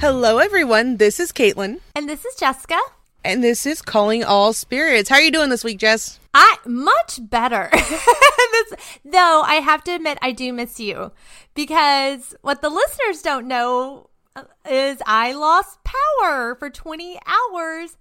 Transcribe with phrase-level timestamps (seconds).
[0.00, 0.96] Hello, everyone.
[0.96, 2.78] This is Caitlin, And this is Jessica.
[3.22, 5.08] and this is Calling All Spirits.
[5.10, 6.18] How are you doing this week, Jess?
[6.32, 7.68] I much better.
[7.72, 8.72] this,
[9.04, 11.12] though I have to admit I do miss you
[11.54, 17.96] because what the listeners don't know uh, is I lost power for 20 hours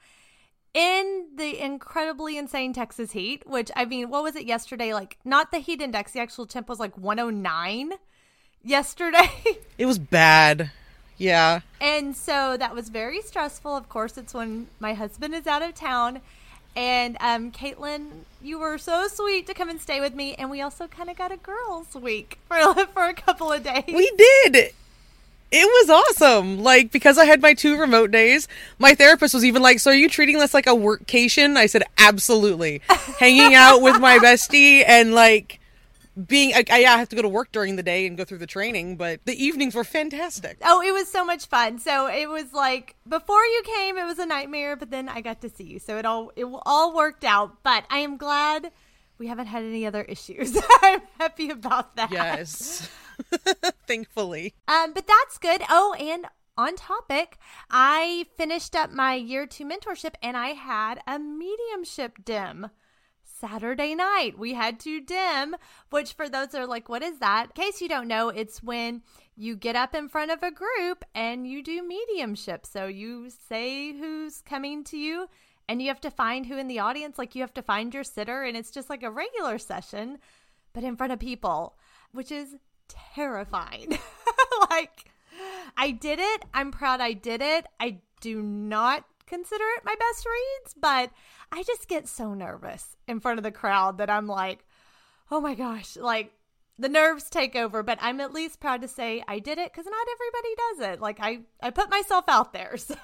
[0.73, 4.93] in the incredibly insane Texas heat, which I mean, what was it yesterday?
[4.93, 7.91] Like not the heat index, the actual temp was like 109
[8.63, 9.29] yesterday.
[9.77, 10.71] It was bad.
[11.19, 11.59] Yeah.
[11.79, 13.75] And so that was very stressful.
[13.75, 16.21] Of course, it's when my husband is out of town.
[16.75, 18.07] And um, Caitlin,
[18.41, 20.33] you were so sweet to come and stay with me.
[20.35, 23.83] And we also kind of got a girls' week for, for a couple of days.
[23.87, 24.73] We did.
[25.51, 26.63] It was awesome.
[26.63, 28.47] Like, because I had my two remote days,
[28.77, 31.57] my therapist was even like, So are you treating this like a workcation?
[31.57, 32.81] I said, Absolutely.
[33.19, 35.58] Hanging out with my bestie and like
[36.27, 38.47] being, I, I have to go to work during the day and go through the
[38.47, 40.57] training, but the evenings were fantastic.
[40.63, 41.79] Oh, it was so much fun.
[41.79, 45.41] So it was like before you came, it was a nightmare, but then I got
[45.41, 45.79] to see you.
[45.79, 47.63] So it all it all worked out.
[47.63, 48.71] But I am glad
[49.17, 50.57] we haven't had any other issues.
[50.81, 52.11] I'm happy about that.
[52.11, 52.89] Yes.
[53.87, 54.55] Thankfully.
[54.67, 55.61] Um, but that's good.
[55.69, 56.25] Oh, and
[56.57, 57.37] on topic,
[57.69, 62.69] I finished up my year two mentorship and I had a mediumship dim.
[63.39, 65.55] Saturday night, we had to dim,
[65.89, 67.51] which for those that are like, what is that?
[67.55, 69.01] In case you don't know, it's when
[69.35, 72.65] you get up in front of a group and you do mediumship.
[72.65, 75.29] So you say who's coming to you
[75.69, 78.03] and you have to find who in the audience, like you have to find your
[78.03, 80.17] sitter, and it's just like a regular session,
[80.73, 81.77] but in front of people,
[82.11, 82.55] which is
[82.87, 83.99] terrifying.
[84.71, 85.05] like,
[85.77, 86.43] I did it.
[86.53, 87.67] I'm proud I did it.
[87.79, 91.11] I do not consider it my best reads, but
[91.51, 94.65] I just get so nervous in front of the crowd that I'm like,
[95.31, 96.33] oh my gosh, like
[96.77, 99.85] the nerves take over, but I'm at least proud to say I did it because
[99.85, 101.01] not everybody does it.
[101.01, 102.75] Like I, I put myself out there.
[102.77, 102.95] So,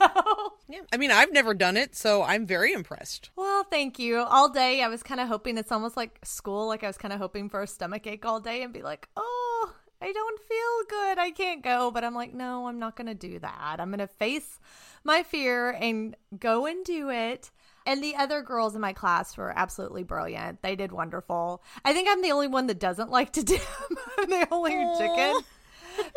[0.67, 0.79] Yeah.
[0.91, 3.29] I mean, I've never done it, so I'm very impressed.
[3.35, 4.19] well, thank you.
[4.19, 6.67] All day I was kind of hoping it's almost like school.
[6.67, 9.07] Like I was kind of hoping for a stomach ache all day and be like,
[9.15, 9.73] oh,
[10.05, 11.17] I don't feel good.
[11.17, 11.89] I can't go.
[11.89, 13.77] But I'm like, no, I'm not going to do that.
[13.79, 14.59] I'm going to face
[15.03, 17.49] my fear and go and do it.
[17.87, 20.61] And the other girls in my class were absolutely brilliant.
[20.61, 21.63] They did wonderful.
[21.83, 23.57] I think I'm the only one that doesn't like to do.
[24.19, 25.41] I'm the only chicken.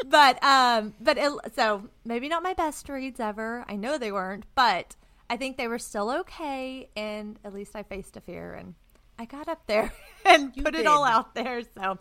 [0.06, 3.64] But um, but it, so maybe not my best reads ever.
[3.68, 4.96] I know they weren't, but
[5.30, 6.90] I think they were still okay.
[6.96, 8.74] And at least I faced a fear and
[9.18, 9.92] I got up there
[10.24, 11.62] and put it all out there.
[11.76, 11.98] So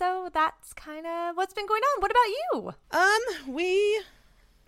[0.00, 2.00] so that's kind of what's been going on.
[2.02, 2.74] What about you?
[2.98, 4.02] Um, we.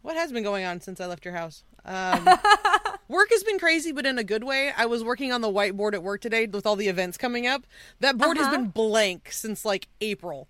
[0.02, 1.64] What has been going on since I left your house?
[1.86, 2.28] Um,
[3.08, 4.72] work has been crazy, but in a good way.
[4.76, 7.64] I was working on the whiteboard at work today with all the events coming up.
[8.00, 8.56] That board has Uh-huh.
[8.56, 10.48] been blank since like April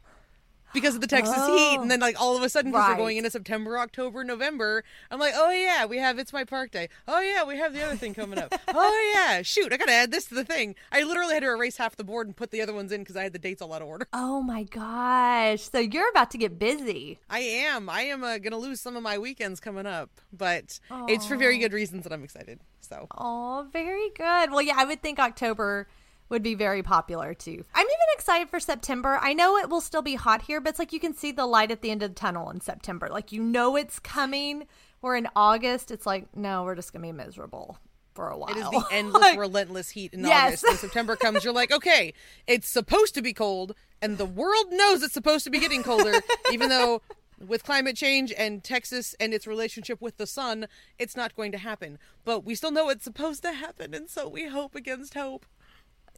[0.73, 3.17] because of the Texas heat, and then like all of a sudden, because we're going
[3.17, 6.89] into September, October, November, I'm like, oh yeah, we have it's my park day.
[7.07, 8.55] Oh yeah, we have the other thing coming up.
[8.69, 10.75] oh yeah, shoot, I gotta add this to the thing.
[10.91, 13.17] I literally had to erase half the board and put the other ones in because
[13.17, 14.07] I had the dates all out of order.
[14.33, 15.63] Oh my gosh.
[15.63, 17.19] So you're about to get busy.
[17.29, 17.89] I am.
[17.89, 20.79] I am uh, gonna lose some of my weekends coming up, but
[21.09, 22.61] it's for very good reasons that I'm excited.
[22.81, 24.51] So Oh, very good.
[24.51, 25.87] Well, yeah, I would think October
[26.33, 27.65] would be very popular too.
[27.75, 29.19] I'm even excited for September.
[29.23, 31.47] I know it will still be hot here, but it's like you can see the
[31.47, 33.09] light at the end of the tunnel in September.
[33.11, 34.67] Like you know it's coming.
[35.01, 37.77] Where in August, it's like, no, we're just gonna be miserable
[38.15, 38.51] for a while.
[38.51, 40.47] it is the endless, Like, relentless heat in Yes.
[40.47, 40.65] August.
[40.69, 42.15] When September comes, you're like, okay,
[42.47, 46.13] it's supposed to be cold, and the world knows it's supposed to be getting colder,
[46.53, 47.03] even though.
[47.45, 51.59] With climate change and Texas and its relationship with the sun, it's not going to
[51.59, 51.99] happen.
[52.25, 55.45] But we still know it's supposed to happen, and so we hope against hope.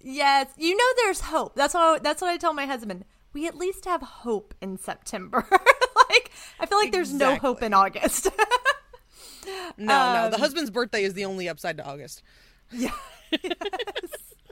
[0.07, 1.55] Yes, you know there's hope.
[1.57, 3.05] That's what I, that's what I tell my husband.
[3.33, 5.47] We at least have hope in September.
[5.51, 8.29] like I feel like there's no hope in August.
[9.77, 12.23] No, no, the Um, husband's birthday is the only upside to August.
[12.73, 12.95] Yes.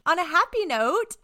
[0.04, 1.16] On a happy note,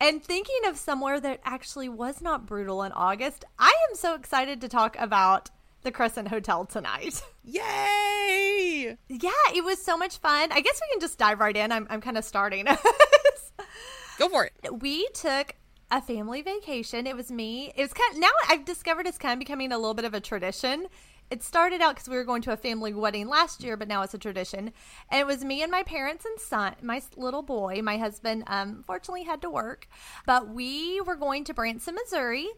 [0.00, 4.60] and thinking of somewhere that actually was not brutal in August, I am so excited
[4.60, 5.48] to talk about
[5.84, 7.22] the Crescent Hotel tonight.
[7.44, 8.96] Yay!
[9.08, 10.50] yeah, it was so much fun.
[10.50, 11.70] I guess we can just dive right in.
[11.70, 12.66] I'm, I'm kind of starting.
[14.18, 14.80] Go for it.
[14.80, 15.54] we took
[15.90, 17.06] a family vacation.
[17.06, 17.72] It was me.
[17.76, 20.20] It was kind now I've discovered it's kind of becoming a little bit of a
[20.20, 20.86] tradition.
[21.30, 24.02] It started out because we were going to a family wedding last year, but now
[24.02, 24.72] it's a tradition.
[25.10, 27.80] And it was me and my parents and son, my little boy.
[27.82, 29.88] My husband, um, fortunately, had to work,
[30.26, 32.48] but we were going to Branson, Missouri.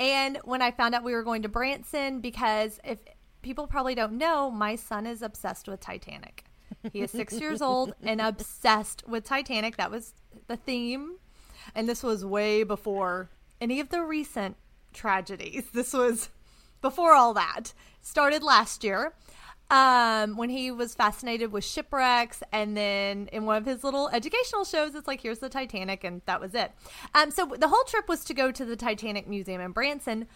[0.00, 2.98] And when I found out we were going to Branson, because if
[3.42, 6.44] people probably don't know, my son is obsessed with Titanic.
[6.92, 9.76] He is six years old and obsessed with Titanic.
[9.76, 10.14] That was
[10.46, 11.16] the theme.
[11.74, 13.28] And this was way before
[13.60, 14.56] any of the recent
[14.94, 15.64] tragedies.
[15.74, 16.30] This was
[16.80, 17.74] before all that.
[18.00, 19.12] Started last year.
[19.70, 22.42] Um, when he was fascinated with shipwrecks.
[22.52, 26.22] And then in one of his little educational shows, it's like, here's the Titanic, and
[26.26, 26.72] that was it.
[27.14, 30.26] Um, so the whole trip was to go to the Titanic Museum in Branson.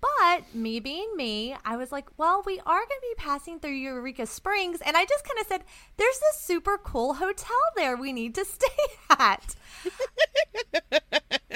[0.00, 3.72] But me being me, I was like, well, we are going to be passing through
[3.72, 4.80] Eureka Springs.
[4.80, 5.64] And I just kind of said,
[5.98, 8.66] there's this super cool hotel there we need to stay
[9.10, 9.54] at.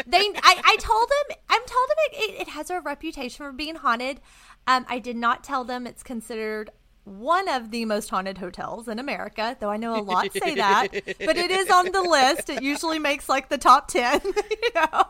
[0.07, 3.53] they, I, I told them, I'm told them it, it, it has a reputation for
[3.53, 4.21] being haunted.
[4.67, 6.71] Um, I did not tell them it's considered
[7.05, 10.89] one of the most haunted hotels in America, though I know a lot say that,
[10.93, 12.51] but it is on the list.
[12.51, 15.03] It usually makes like the top 10, you know.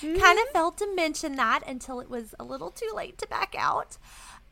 [0.00, 0.16] Mm-hmm.
[0.16, 3.54] Kind of failed to mention that until it was a little too late to back
[3.56, 3.98] out.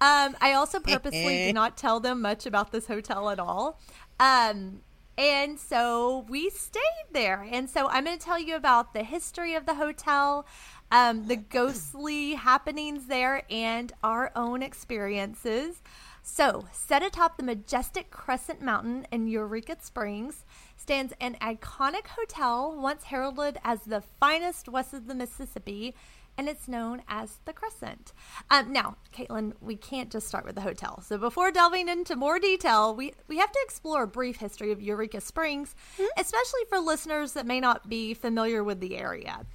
[0.01, 3.81] Um, I also purposely did not tell them much about this hotel at all.
[4.21, 4.81] Um,
[5.17, 6.83] and so we stayed
[7.13, 7.45] there.
[7.51, 10.47] And so I'm going to tell you about the history of the hotel,
[10.93, 15.83] um, the ghostly happenings there, and our own experiences.
[16.31, 20.45] So, set atop the majestic Crescent Mountain in Eureka Springs
[20.77, 25.97] stands an iconic hotel once heralded as the finest west of the Mississippi,
[26.37, 28.13] and it's known as the Crescent.
[28.51, 31.01] Um, now, Caitlin, we can't just start with the hotel.
[31.01, 34.83] So, before delving into more detail, we, we have to explore a brief history of
[34.83, 36.05] Eureka Springs, mm-hmm.
[36.19, 39.47] especially for listeners that may not be familiar with the area.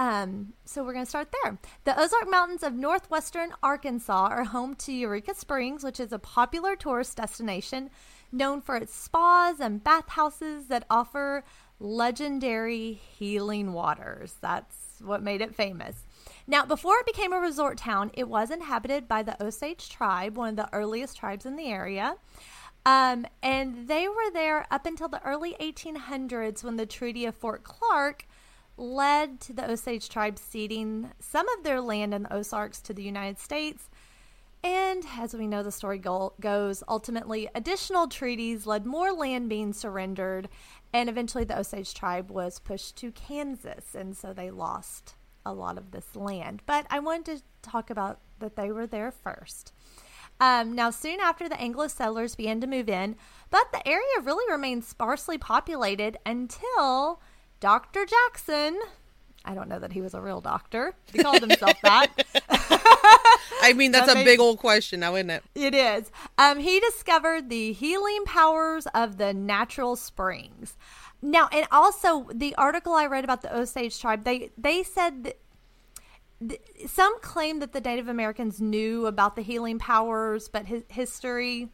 [0.00, 1.58] Um, so we're going to start there.
[1.84, 6.74] The Ozark Mountains of northwestern Arkansas are home to Eureka Springs, which is a popular
[6.74, 7.90] tourist destination
[8.32, 11.44] known for its spas and bathhouses that offer
[11.78, 14.36] legendary healing waters.
[14.40, 16.06] That's what made it famous.
[16.46, 20.48] Now, before it became a resort town, it was inhabited by the Osage tribe, one
[20.48, 22.16] of the earliest tribes in the area.
[22.86, 27.64] Um, and they were there up until the early 1800s when the Treaty of Fort
[27.64, 28.26] Clark
[28.80, 33.02] led to the Osage tribe ceding some of their land in the Ozarks to the
[33.02, 33.90] United States.
[34.62, 39.72] And as we know, the story go- goes, ultimately, additional treaties led more land being
[39.72, 40.48] surrendered,
[40.92, 45.14] and eventually the Osage tribe was pushed to Kansas, and so they lost
[45.46, 46.62] a lot of this land.
[46.66, 49.72] But I wanted to talk about that they were there first.
[50.40, 53.16] Um, now, soon after the Anglo settlers began to move in,
[53.50, 57.20] but the area really remained sparsely populated until
[57.60, 58.06] Dr.
[58.06, 58.78] Jackson.
[59.44, 60.94] I don't know that he was a real doctor.
[61.12, 62.08] He called himself that.
[63.62, 65.44] I mean, that's a big old question now, isn't it?
[65.54, 66.10] It is.
[66.38, 70.76] Um, he discovered the healing powers of the natural springs.
[71.22, 75.34] Now, and also the article I read about the Osage tribe, they they said
[76.86, 81.68] some claim that the Native Americans knew about the healing powers, but his history,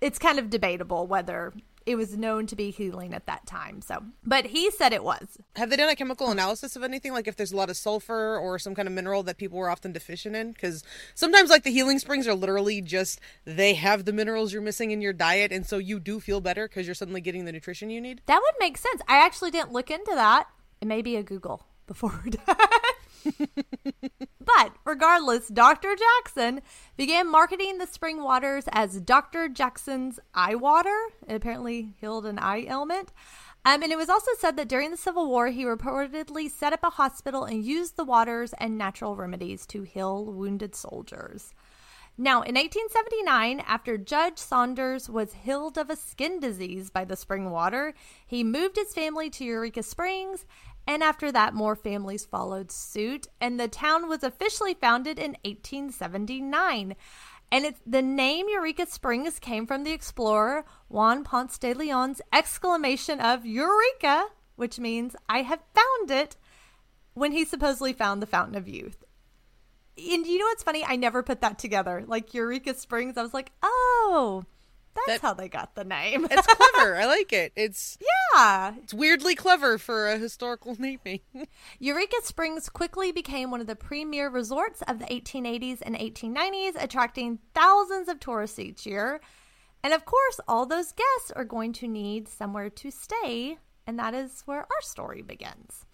[0.00, 1.52] it's kind of debatable whether
[1.86, 3.82] it was known to be healing at that time.
[3.82, 5.38] So, but he said it was.
[5.56, 7.12] Have they done a chemical analysis of anything?
[7.12, 9.70] Like if there's a lot of sulfur or some kind of mineral that people were
[9.70, 10.52] often deficient in?
[10.52, 10.82] Because
[11.14, 15.00] sometimes, like the healing springs are literally just they have the minerals you're missing in
[15.00, 18.00] your diet, and so you do feel better because you're suddenly getting the nutrition you
[18.00, 18.22] need.
[18.26, 19.02] That would make sense.
[19.08, 20.48] I actually didn't look into that.
[20.80, 22.56] It may be a Google before we're done.
[24.40, 25.94] but regardless, Dr.
[25.96, 26.60] Jackson
[26.96, 29.48] began marketing the spring waters as Dr.
[29.48, 30.96] Jackson's eye water.
[31.28, 33.12] It apparently healed an eye ailment.
[33.64, 36.82] Um, and it was also said that during the Civil War, he reportedly set up
[36.82, 41.54] a hospital and used the waters and natural remedies to heal wounded soldiers.
[42.18, 47.50] Now, in 1879, after Judge Saunders was healed of a skin disease by the spring
[47.50, 47.94] water,
[48.26, 50.44] he moved his family to Eureka Springs
[50.86, 56.96] and after that, more families followed suit, and the town was officially founded in 1879.
[57.50, 63.20] And it's, the name Eureka Springs came from the explorer Juan Ponce de Leon's exclamation
[63.20, 66.36] of Eureka, which means I have found it,
[67.14, 69.04] when he supposedly found the Fountain of Youth.
[69.98, 70.84] And you know what's funny?
[70.84, 72.04] I never put that together.
[72.06, 74.44] Like Eureka Springs, I was like, oh,
[74.94, 76.26] that's that, how they got the name.
[76.30, 76.96] it's clever.
[76.96, 77.52] I like it.
[77.56, 77.98] It's
[78.34, 78.74] yeah.
[78.82, 81.20] It's weirdly clever for a historical naming.
[81.78, 87.38] Eureka Springs quickly became one of the premier resorts of the 1880s and 1890s, attracting
[87.54, 89.20] thousands of tourists each year.
[89.82, 94.14] And of course, all those guests are going to need somewhere to stay, and that
[94.14, 95.84] is where our story begins.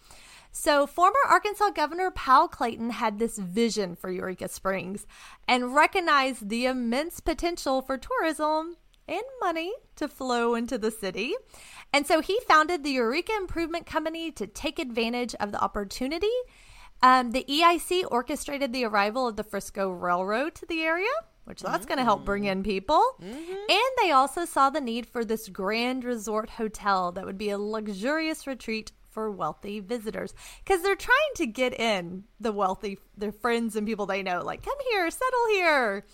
[0.50, 5.06] So, former Arkansas Governor Powell Clayton had this vision for Eureka Springs
[5.46, 8.76] and recognized the immense potential for tourism
[9.08, 11.34] and money to flow into the city.
[11.92, 16.26] And so he founded the Eureka Improvement Company to take advantage of the opportunity.
[17.02, 21.06] Um, the EIC orchestrated the arrival of the Frisco Railroad to the area,
[21.44, 21.88] which that's mm.
[21.88, 23.02] going to help bring in people.
[23.22, 23.52] Mm-hmm.
[23.70, 27.58] And they also saw the need for this grand resort hotel that would be a
[27.58, 33.74] luxurious retreat for wealthy visitors because they're trying to get in the wealthy, their friends
[33.76, 36.04] and people they know, like, come here, settle here.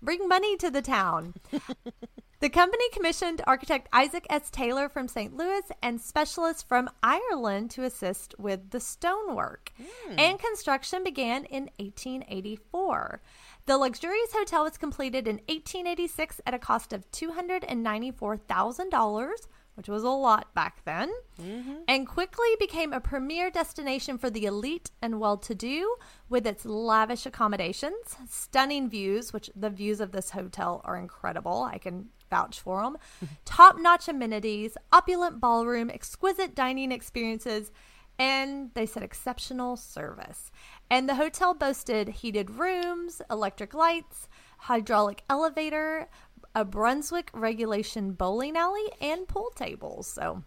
[0.00, 1.34] bring money to the town.
[2.40, 4.50] the company commissioned architect Isaac S.
[4.50, 5.36] Taylor from St.
[5.36, 9.72] Louis and specialists from Ireland to assist with the stonework.
[9.78, 10.18] Hmm.
[10.18, 13.20] And construction began in 1884.
[13.66, 19.30] The luxurious hotel was completed in 1886 at a cost of $294,000,
[19.74, 21.76] which was a lot back then, mm-hmm.
[21.86, 25.94] and quickly became a premier destination for the elite and well to do
[26.28, 31.62] with its lavish accommodations, stunning views, which the views of this hotel are incredible.
[31.62, 32.96] I can vouch for them,
[33.44, 37.70] top notch amenities, opulent ballroom, exquisite dining experiences,
[38.18, 40.50] and they said exceptional service.
[40.90, 46.08] And the hotel boasted heated rooms, electric lights, hydraulic elevator,
[46.54, 50.06] a Brunswick regulation bowling alley, and pool tables.
[50.06, 50.42] So,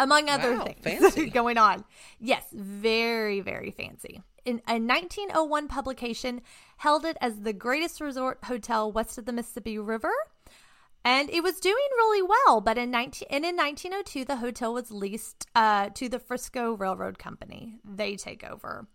[0.00, 1.30] among other Wow, things fancy.
[1.30, 1.84] going on.
[2.18, 4.20] Yes, very, very fancy.
[4.44, 6.40] In a 1901 publication,
[6.78, 10.10] held it as the greatest resort hotel west of the Mississippi River.
[11.04, 14.90] And it was doing really well, but in 19 and in 1902 the hotel was
[14.90, 17.78] leased uh, to the Frisco Railroad Company.
[17.84, 18.86] They take over.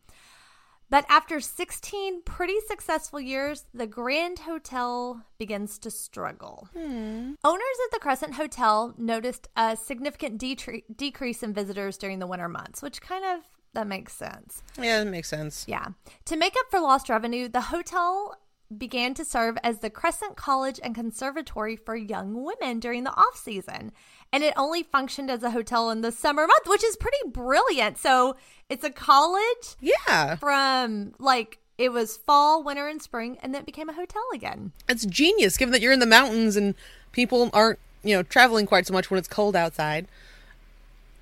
[0.89, 6.69] But after 16 pretty successful years, the Grand Hotel begins to struggle.
[6.73, 12.81] Owners of the Crescent Hotel noticed a significant decrease in visitors during the winter months,
[12.81, 13.41] which kind of
[13.73, 14.63] that makes sense.
[14.81, 15.65] Yeah, that makes sense.
[15.67, 15.87] Yeah.
[16.25, 18.37] To make up for lost revenue, the hotel
[18.75, 23.37] began to serve as the Crescent College and Conservatory for young women during the off
[23.37, 23.91] season.
[24.33, 27.97] And it only functioned as a hotel in the summer month, which is pretty brilliant.
[27.97, 28.35] So
[28.69, 33.65] it's a college Yeah, from like it was fall, winter, and spring, and then it
[33.65, 34.71] became a hotel again.
[34.89, 36.73] it's genius given that you're in the mountains and
[37.11, 40.07] people aren't, you know, traveling quite so much when it's cold outside.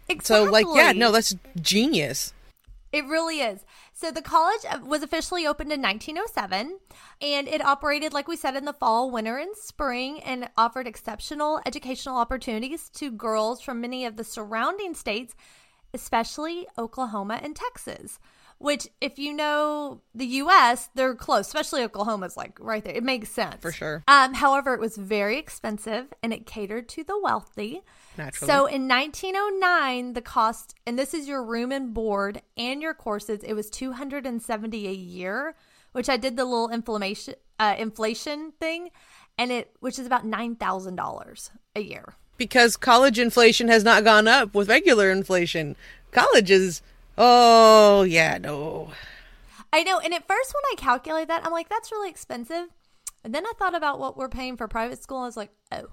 [0.08, 0.46] Exactly.
[0.46, 2.34] So, like, yeah, no, that's genius.
[2.92, 3.66] It really is.
[3.98, 6.80] So the college uh, was officially opened in 1907
[7.22, 11.62] and it operated like we said in the fall, winter and spring and offered exceptional
[11.66, 15.34] educational opportunities to girls from many of the surrounding states,
[15.94, 18.20] especially Oklahoma and Texas.
[18.58, 21.48] Which, if you know the U.S., they're close.
[21.48, 22.96] Especially Oklahoma's like right there.
[22.96, 24.04] It makes sense For sure.
[24.08, 27.82] Um, however, it was very expensive and it catered to the wealthy.
[28.18, 28.52] Naturally.
[28.52, 33.42] So in 1909, the cost, and this is your room and board and your courses,
[33.44, 35.56] it was 270 a year,
[35.92, 38.92] which I did the little inflammation, uh, inflation thing,
[39.38, 42.16] and it, which is about nine thousand dollars a year.
[42.38, 45.76] Because college inflation has not gone up with regular inflation.
[46.12, 46.82] College is,
[47.18, 48.92] oh, yeah, no.
[49.74, 50.00] I know.
[50.00, 52.68] And at first, when I calculated that, I'm like, that's really expensive.
[53.24, 55.20] And then I thought about what we're paying for private school.
[55.20, 55.88] I was like, oh, no,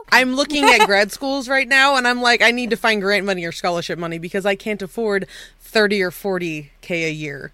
[0.00, 0.08] okay.
[0.10, 3.26] I'm looking at grad schools right now and I'm like, I need to find grant
[3.26, 5.26] money or scholarship money because I can't afford
[5.60, 7.52] 30 or 40K a year.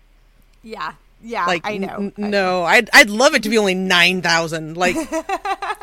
[0.62, 1.94] yeah, yeah, Like, I know.
[1.96, 2.28] n- I know.
[2.28, 4.76] no, I'd, I'd love it to be only 9,000.
[4.76, 4.96] Like,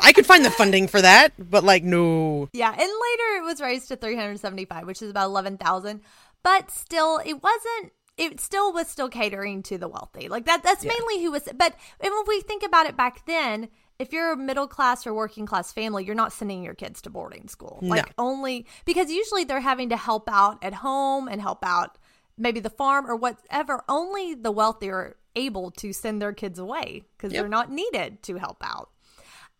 [0.00, 2.48] I could find the funding for that, but like, no.
[2.52, 6.00] Yeah, and later it was raised to 375, which is about 11,000,
[6.42, 10.28] but still it wasn't it still was still catering to the wealthy.
[10.28, 10.92] Like that that's Yeah.
[10.98, 13.68] mainly who was but and when we think about it back then,
[14.00, 17.10] if you're a middle class or working class family, you're not sending your kids to
[17.10, 17.78] boarding school.
[17.80, 17.90] No.
[17.90, 21.96] Like only because usually they're having to help out at home and help out
[22.36, 23.84] maybe the farm or whatever.
[23.88, 27.40] Only the wealthy are able to send their kids away because Yep.
[27.42, 28.90] they're not needed to help out.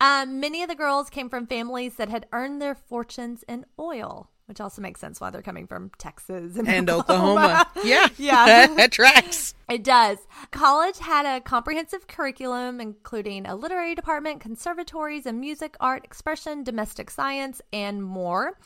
[0.01, 4.29] Um, many of the girls came from families that had earned their fortunes in oil,
[4.45, 7.67] which also makes sense why they're coming from Texas and, And Oklahoma.
[7.83, 8.07] Yeah.
[8.17, 8.67] Yeah.
[8.77, 9.53] that tracks.
[9.69, 10.17] It does.
[10.51, 17.09] College had a comprehensive curriculum, including a literary department, conservatories, and music, art, expression, domestic
[17.11, 18.57] science, and more.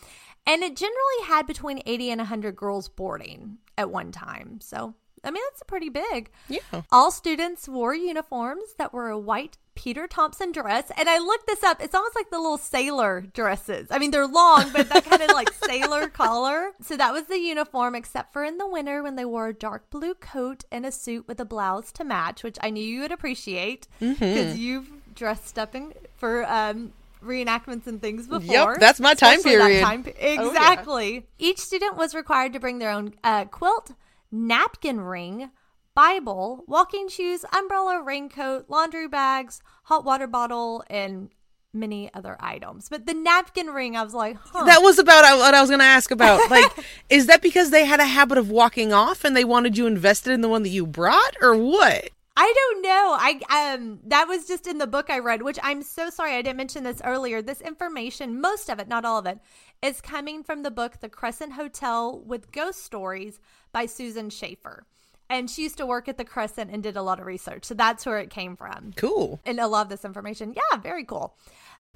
[0.46, 4.60] And it generally had between 80 and 100 girls boarding at one time.
[4.62, 4.93] So,
[5.24, 6.30] I mean, that's pretty big.
[6.50, 6.60] Yeah.
[6.92, 10.92] All students wore uniforms that were a white Peter Thompson dress.
[10.98, 11.82] And I looked this up.
[11.82, 13.88] It's almost like the little sailor dresses.
[13.89, 16.72] I mean, they're long, but that kind of like sailor collar.
[16.82, 19.89] So that was the uniform, except for in the winter when they wore a dark
[19.89, 23.12] blue coat and a suit with a blouse to match, which I knew you would
[23.12, 26.94] appreciate because you've dressed up in, for um,
[27.25, 28.53] reenactments and things before.
[28.74, 29.82] Yep, that's my time period.
[29.82, 30.48] time pe- Oh, yeah.
[30.50, 31.25] exactly.
[31.39, 33.92] Each student was required to bring their own uh, quilt,
[34.34, 35.52] napkin ring,
[35.96, 41.30] Bible, walking shoes, umbrella, raincoat, laundry bags, hot water bottle, and
[41.72, 42.90] many other items.
[42.90, 44.66] But the napkin ring, I was like, huh.
[44.66, 46.42] That was about what I was going to ask about.
[46.50, 46.72] Like,
[47.10, 50.34] is that because they had a habit of walking off and they wanted you invested
[50.34, 52.10] in the one that you brought, or what?
[52.36, 53.16] I don't know.
[53.20, 56.42] I um that was just in the book I read, which I'm so sorry I
[56.42, 57.42] didn't mention this earlier.
[57.42, 59.40] This information, most of it, not all of it,
[59.84, 63.40] is coming from the book The Crescent Hotel with Ghost Stories
[63.74, 64.86] by Susan Schaefer.
[65.30, 67.65] And she used to work at the Crescent and did a lot of research.
[67.65, 68.94] So that's where it came from.
[68.96, 69.39] Cool.
[69.46, 70.53] And I love this information.
[70.56, 71.34] Yeah, very cool.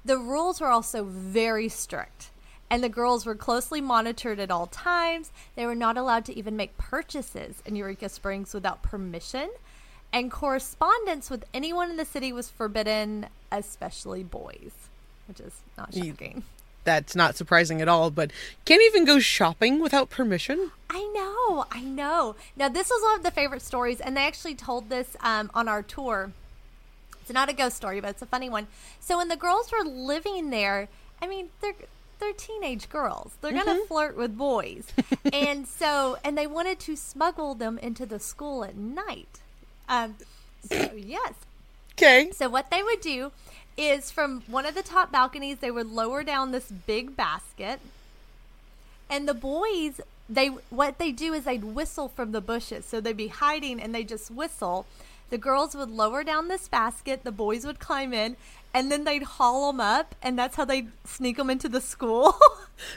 [0.04, 2.30] The rules were also very strict.
[2.70, 5.30] And the girls were closely monitored at all times.
[5.54, 9.48] They were not allowed to even make purchases in Eureka Springs without permission.
[10.12, 14.72] And correspondence with anyone in the city was forbidden, especially boys,
[15.26, 16.42] which is not shocking.
[16.84, 18.30] That's not surprising at all, but
[18.64, 20.70] can't even go shopping without permission?
[20.88, 22.34] I know, I know.
[22.56, 25.68] Now, this was one of the favorite stories, and they actually told this um, on
[25.68, 26.32] our tour.
[27.20, 28.68] It's not a ghost story, but it's a funny one.
[29.00, 30.88] So, when the girls were living there,
[31.20, 31.74] I mean, they're
[32.20, 33.32] they're teenage girls.
[33.42, 34.86] They're gonna flirt with boys,
[35.32, 39.40] and so and they wanted to smuggle them into the school at night.
[39.90, 40.14] Um,
[40.68, 41.34] so yes,
[41.92, 42.30] Okay.
[42.32, 43.30] so what they would do
[43.78, 47.80] is from one of the top balconies, they would lower down this big basket,
[49.08, 52.84] and the boys they what they do is they'd whistle from the bushes.
[52.84, 54.86] So they'd be hiding and they just whistle.
[55.30, 57.24] The girls would lower down this basket.
[57.24, 58.36] The boys would climb in,
[58.72, 62.34] and then they'd haul them up, and that's how they sneak them into the school.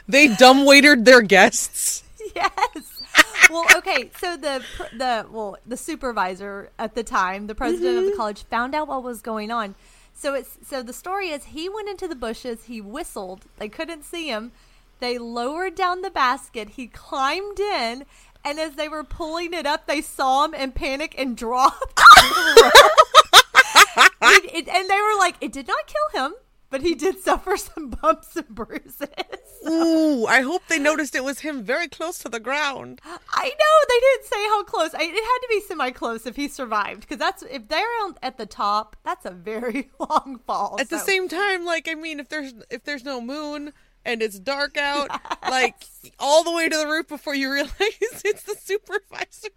[0.06, 2.04] They dumbwaitered their guests.
[2.36, 3.02] yes.
[3.50, 4.10] Well, okay.
[4.16, 4.62] So the
[4.96, 8.16] the well the supervisor at the time, the president of the mm-hmm.
[8.16, 9.74] college, found out what was going on.
[10.22, 12.62] So it's so the story is he went into the bushes.
[12.66, 13.46] He whistled.
[13.58, 14.52] They couldn't see him.
[15.00, 16.68] They lowered down the basket.
[16.70, 18.04] He climbed in,
[18.44, 22.00] and as they were pulling it up, they saw him and panic and dropped.
[24.24, 26.34] It- it- and they were like, "It did not kill him,
[26.72, 29.06] but he did suffer some bumps and bruises."
[29.68, 33.00] Ooh, I hope they noticed it was him very close to the ground.
[33.04, 34.92] I know they didn't say how close.
[34.94, 38.16] I, it had to be semi close if he survived, because that's if they're on,
[38.22, 40.76] at the top, that's a very long fall.
[40.80, 43.72] At the same time, like I mean, if there's if there's no moon
[44.04, 45.10] and it's dark out,
[45.48, 45.76] like
[46.18, 49.48] all the way to the roof before you realize it's the supervisor.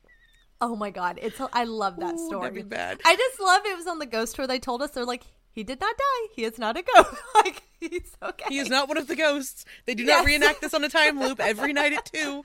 [0.61, 2.41] oh my god, it's I love that Ooh, story.
[2.41, 2.99] that'd be bad.
[3.05, 4.45] I just love it was on the ghost tour.
[4.45, 6.27] They told us they're like he did not die.
[6.35, 7.09] He is not a ghost.
[7.35, 8.45] like he's okay.
[8.49, 9.65] He is not one of the ghosts.
[9.85, 10.19] They do Yes.
[10.19, 12.43] not reenact this on a time loop every night at two.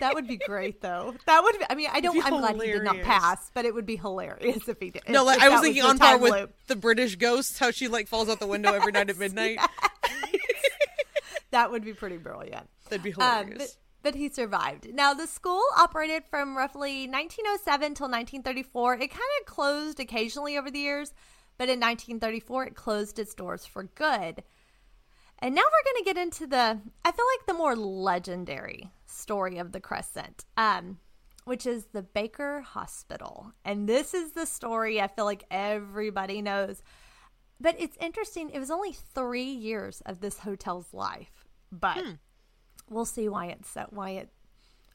[0.00, 1.14] That would be great though.
[1.26, 1.58] That would.
[1.58, 2.22] Be, I mean, I don't.
[2.24, 5.02] I'm glad he did not pass, but it would be hilarious if he did.
[5.08, 6.54] No, like I was thinking the on par with loop.
[6.66, 9.58] the British ghosts, how she like falls out the window every night at midnight.
[11.50, 12.68] That would be pretty brilliant.
[12.90, 13.76] That'd be Um, hilarious.
[14.02, 14.92] but, but he survived.
[14.92, 18.94] Now, the school operated from roughly 1907 till 1934.
[18.94, 21.14] It kind of closed occasionally over the years,
[21.58, 24.44] but in 1934, it closed its doors for good.
[25.40, 29.58] And now we're going to get into the, I feel like the more legendary story
[29.58, 30.98] of the Crescent, um,
[31.44, 33.52] which is the Baker Hospital.
[33.64, 36.82] And this is the story I feel like everybody knows.
[37.60, 38.50] But it's interesting.
[38.50, 42.04] It was only three years of this hotel's life, but
[42.88, 44.28] we'll see why it's so, why it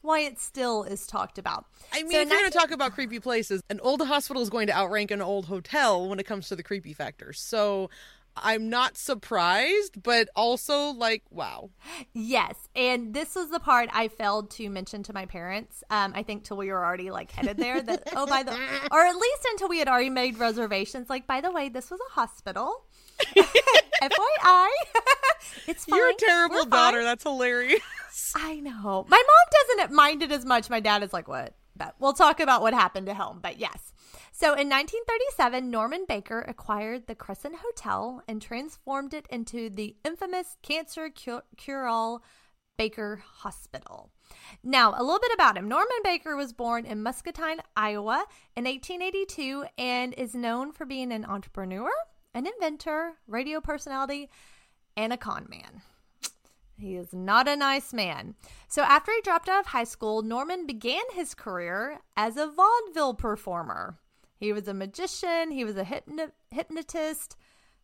[0.04, 1.66] why it still is talked about.
[1.92, 4.50] I mean, So if you're going to talk about creepy places, an old hospital is
[4.50, 7.32] going to outrank an old hotel when it comes to the creepy factor.
[7.32, 7.90] So
[8.36, 11.70] I'm not surprised, but also like, wow.
[12.12, 15.84] Yes, and this was the part I failed to mention to my parents.
[15.88, 17.80] Um, I think till we were already like headed there.
[17.80, 18.52] That oh, by the
[18.90, 21.08] or at least until we had already made reservations.
[21.08, 22.84] Like, by the way, this was a hospital.
[23.20, 24.68] FYI,
[25.66, 25.98] it's fine.
[25.98, 26.70] You're a terrible We're fine.
[26.70, 27.02] daughter.
[27.02, 27.80] That's hilarious.
[28.36, 29.06] I know.
[29.08, 30.68] My mom doesn't mind it as much.
[30.70, 31.54] My dad is like, what?
[31.76, 33.40] But we'll talk about what happened to him.
[33.40, 33.92] But yes.
[34.32, 40.56] So in 1937, Norman Baker acquired the Crescent Hotel and transformed it into the infamous
[40.62, 41.08] cancer
[41.56, 42.22] cure-all
[42.76, 44.10] Baker Hospital.
[44.62, 45.68] Now, a little bit about him.
[45.68, 48.24] Norman Baker was born in Muscatine, Iowa
[48.56, 51.90] in 1882 and is known for being an entrepreneur,
[52.34, 54.28] an inventor, radio personality,
[54.96, 55.82] and a con man.
[56.76, 58.34] He is not a nice man.
[58.68, 63.14] So, after he dropped out of high school, Norman began his career as a vaudeville
[63.14, 63.98] performer.
[64.36, 67.36] He was a magician, he was a hypno- hypnotist.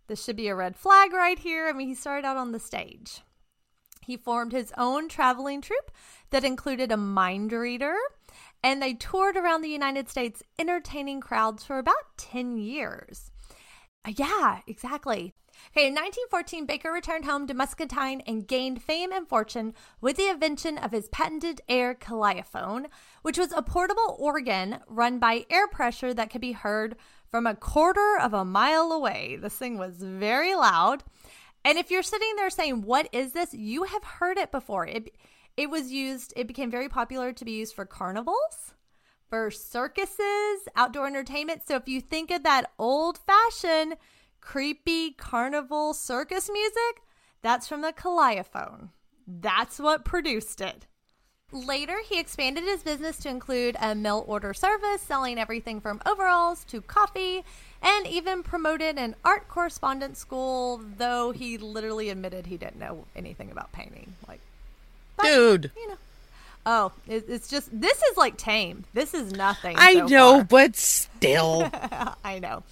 [0.08, 1.68] This should be a red flag right here.
[1.68, 3.22] I mean, he started out on the stage.
[4.02, 5.92] He formed his own traveling troupe
[6.30, 7.94] that included a mind reader,
[8.60, 13.30] and they toured around the United States entertaining crowds for about 10 years.
[14.06, 15.34] Uh, Yeah, exactly.
[15.72, 20.28] Okay, in 1914, Baker returned home to Muscatine and gained fame and fortune with the
[20.28, 22.86] invention of his patented air calliaphone,
[23.22, 26.96] which was a portable organ run by air pressure that could be heard
[27.30, 29.36] from a quarter of a mile away.
[29.40, 31.04] This thing was very loud.
[31.64, 33.52] And if you're sitting there saying, What is this?
[33.52, 34.86] you have heard it before.
[34.86, 35.14] It,
[35.56, 38.72] it was used, it became very popular to be used for carnivals
[39.30, 41.62] for circuses, outdoor entertainment.
[41.66, 43.96] So if you think of that old fashioned,
[44.40, 47.02] creepy carnival circus music,
[47.40, 48.88] that's from the Calliaphone.
[49.26, 50.86] That's what produced it.
[51.52, 56.64] Later, he expanded his business to include a mail order service, selling everything from overalls
[56.64, 57.44] to coffee,
[57.82, 63.50] and even promoted an art correspondence school, though he literally admitted he didn't know anything
[63.50, 64.14] about painting.
[64.28, 64.40] Like,
[65.16, 65.72] but, Dude.
[65.76, 65.96] you know.
[66.66, 68.84] Oh, it, it's just this is like tame.
[68.92, 69.76] This is nothing.
[69.78, 70.44] I so know, far.
[70.44, 71.70] but still.
[72.24, 72.62] I know.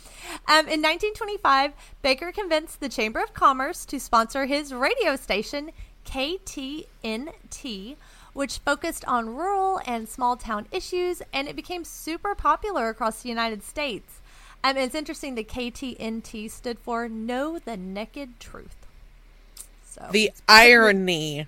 [0.47, 1.73] Um, in 1925,
[2.03, 5.71] Baker convinced the Chamber of Commerce to sponsor his radio station,
[6.05, 7.97] KTNT,
[8.35, 13.31] which focused on rural and small town issues, and it became super popular across the
[13.31, 14.21] United States.
[14.63, 18.77] Um, it's interesting the KTNT stood for Know the Naked Truth.
[19.85, 21.47] So, the irony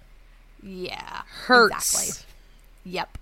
[0.62, 1.94] yeah, hurts.
[1.94, 2.26] Exactly.
[2.84, 3.18] Yep.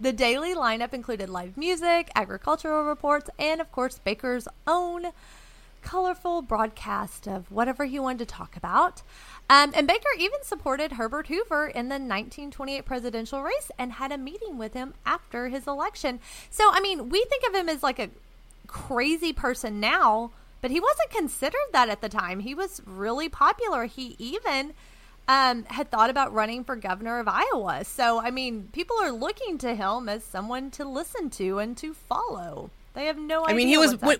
[0.00, 5.12] The daily lineup included live music, agricultural reports, and of course, Baker's own
[5.82, 9.02] colorful broadcast of whatever he wanted to talk about.
[9.48, 14.18] Um, and Baker even supported Herbert Hoover in the 1928 presidential race and had a
[14.18, 16.20] meeting with him after his election.
[16.50, 18.10] So, I mean, we think of him as like a
[18.66, 22.40] crazy person now, but he wasn't considered that at the time.
[22.40, 23.86] He was really popular.
[23.86, 24.74] He even
[25.28, 27.84] um, had thought about running for governor of Iowa.
[27.84, 31.94] So, I mean, people are looking to him as someone to listen to and to
[31.94, 32.70] follow.
[32.94, 33.54] They have no idea.
[33.54, 34.18] I mean, he was when,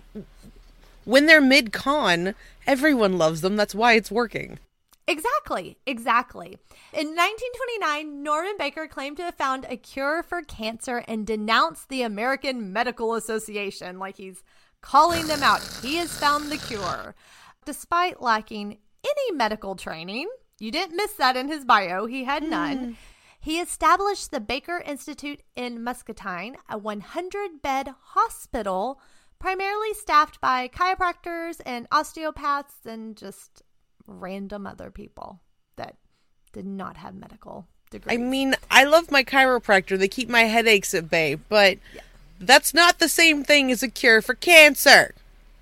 [1.05, 2.35] when they're mid con,
[2.65, 3.55] everyone loves them.
[3.55, 4.59] That's why it's working.
[5.07, 6.57] Exactly, exactly.
[6.93, 12.03] In 1929, Norman Baker claimed to have found a cure for cancer and denounced the
[12.03, 14.43] American Medical Association like he's
[14.81, 15.61] calling them out.
[15.81, 17.15] He has found the cure.
[17.65, 20.27] Despite lacking any medical training,
[20.61, 22.77] you didn't miss that in his bio, he had none.
[22.77, 22.91] Hmm.
[23.39, 29.01] He established the Baker Institute in Muscatine, a 100 bed hospital
[29.39, 33.63] primarily staffed by chiropractors and osteopaths and just
[34.05, 35.39] random other people
[35.77, 35.95] that
[36.53, 38.15] did not have medical degrees.
[38.15, 39.97] I mean, I love my chiropractor.
[39.97, 41.79] They keep my headaches at bay, but
[42.39, 45.15] that's not the same thing as a cure for cancer.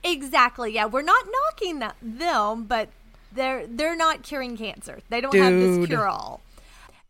[0.03, 0.73] exactly.
[0.73, 2.89] Yeah, we're not knocking them, but
[3.33, 4.99] they're they're not curing cancer.
[5.09, 6.41] They don't have this cure all.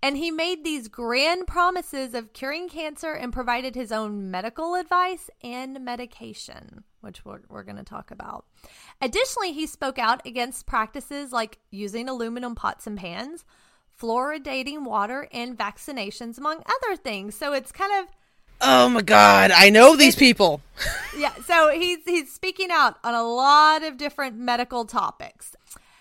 [0.01, 5.29] And he made these grand promises of curing cancer and provided his own medical advice
[5.43, 8.45] and medication, which we're, we're going to talk about.
[9.01, 13.43] Additionally, he spoke out against practices like using aluminum pots and pans,
[14.01, 17.35] fluoridating water, and vaccinations, among other things.
[17.35, 18.07] So it's kind of
[18.61, 20.61] Oh my god, I know these people.
[21.17, 25.55] yeah, so he's he's speaking out on a lot of different medical topics.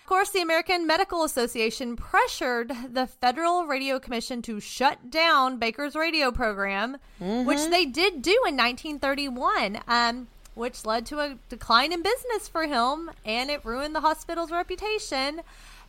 [0.09, 5.93] Of course, the American Medical Association pressured the Federal Radio Commission to shut down Baker's
[5.93, 12.01] radio program, which they did do in 1931, um, which led to a decline in
[12.01, 15.41] business for him, and it ruined the hospital's reputation.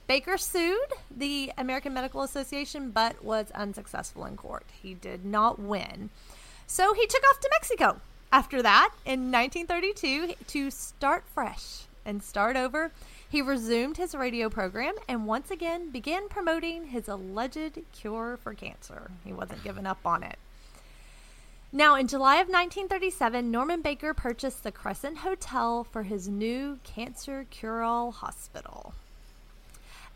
[0.07, 4.67] Baker sued the American Medical Association, but was unsuccessful in court.
[4.83, 6.11] He did not win.
[6.67, 12.57] So he took off to Mexico after that in 1932 to start fresh and start
[12.57, 12.93] over.
[13.31, 19.13] He resumed his radio program and once again began promoting his alleged cure for cancer.
[19.25, 20.37] He wasn't giving up on it.
[21.73, 27.47] Now, in July of 1937, Norman Baker purchased the Crescent Hotel for his new cancer
[27.51, 28.95] cure all hospital.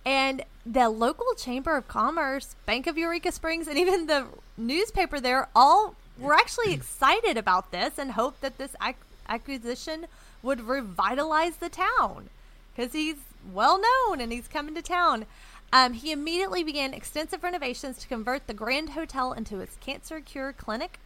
[0.05, 5.49] And the local Chamber of Commerce, Bank of Eureka Springs, and even the newspaper there
[5.55, 8.97] all were actually excited about this and hoped that this ac-
[9.29, 10.07] acquisition
[10.43, 12.29] would revitalize the town
[12.75, 13.17] because he's
[13.53, 15.27] well known and he's coming to town.
[15.73, 20.53] Um, he immediately began extensive renovations to convert the Grand Hotel into his cancer cure
[20.53, 21.01] clinic,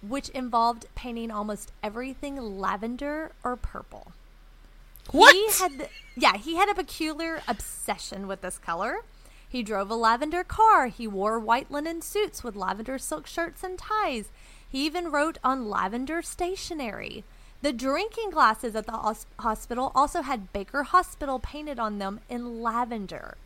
[0.00, 4.12] which involved painting almost everything lavender or purple.
[5.10, 5.34] What?
[5.34, 9.00] He had, the, yeah, he had a peculiar obsession with this color.
[9.46, 10.86] He drove a lavender car.
[10.86, 14.30] He wore white linen suits with lavender silk shirts and ties.
[14.68, 17.24] He even wrote on lavender stationery.
[17.62, 23.36] The drinking glasses at the hospital also had Baker Hospital painted on them in lavender.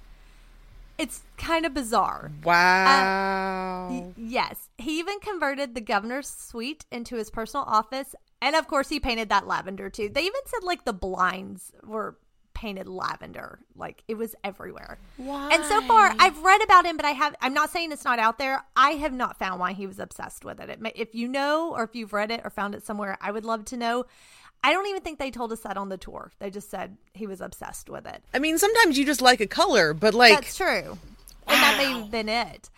[0.96, 2.26] It's kind of bizarre.
[2.26, 3.88] Um, wow.
[3.90, 4.68] Y- Yes.
[4.78, 8.14] He even converted the governor's suite into his personal office.
[8.40, 10.08] And of course, he painted that lavender too.
[10.08, 12.16] They even said like the blinds were
[12.54, 13.58] painted lavender.
[13.76, 14.98] Like it was everywhere.
[15.16, 15.50] Why?
[15.52, 18.18] And so far, I've read about him, but I have, I'm not saying it's not
[18.18, 18.64] out there.
[18.76, 20.70] I have not found why he was obsessed with it.
[20.70, 23.30] it may, if you know, or if you've read it or found it somewhere, I
[23.30, 24.06] would love to know.
[24.62, 26.32] I don't even think they told us that on the tour.
[26.38, 28.22] They just said he was obsessed with it.
[28.32, 30.98] I mean, sometimes you just like a color, but like, That's true.
[31.46, 32.70] And that may have been it.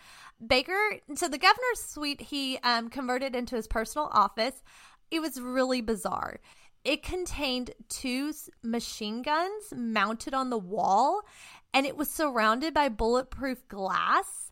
[0.45, 0.77] Baker,
[1.15, 4.61] so the governor's suite he um, converted into his personal office.
[5.09, 6.39] It was really bizarre.
[6.83, 11.21] It contained two machine guns mounted on the wall,
[11.73, 14.51] and it was surrounded by bulletproof glass.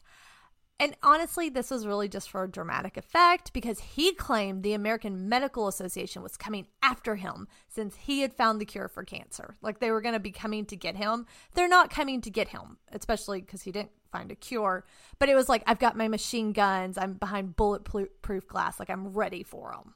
[0.77, 5.29] And honestly, this was really just for a dramatic effect because he claimed the American
[5.29, 9.55] Medical Association was coming after him since he had found the cure for cancer.
[9.61, 11.27] Like they were going to be coming to get him.
[11.53, 14.85] They're not coming to get him, especially because he didn't find a cure.
[15.17, 16.97] But it was like, I've got my machine guns.
[16.97, 18.77] I'm behind bulletproof glass.
[18.77, 19.93] Like I'm ready for them.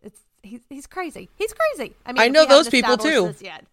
[0.00, 1.28] It's he's, he's crazy.
[1.36, 1.94] He's crazy.
[2.04, 3.34] I mean, I know those people, too.
[3.40, 3.64] yet.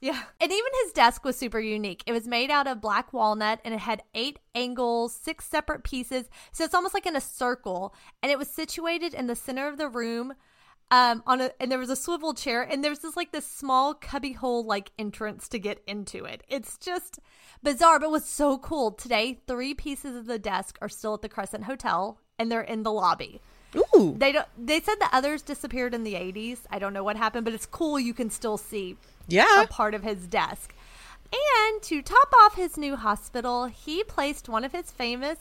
[0.00, 0.22] Yeah.
[0.40, 2.02] And even his desk was super unique.
[2.06, 6.28] It was made out of black walnut and it had eight angles, six separate pieces.
[6.52, 7.94] So it's almost like in a circle.
[8.22, 10.34] And it was situated in the center of the room.
[10.88, 13.92] Um, on a and there was a swivel chair and there's this like this small
[13.92, 16.44] cubby hole like entrance to get into it.
[16.48, 17.18] It's just
[17.60, 18.92] bizarre, but was so cool.
[18.92, 22.84] Today, three pieces of the desk are still at the Crescent Hotel and they're in
[22.84, 23.40] the lobby.
[23.76, 24.14] Ooh.
[24.16, 26.58] They don't they said the others disappeared in the 80s.
[26.70, 28.96] I don't know what happened, but it's cool you can still see
[29.28, 29.62] Yeah.
[29.62, 30.74] a part of his desk.
[31.32, 35.38] And to top off his new hospital, he placed one of his famous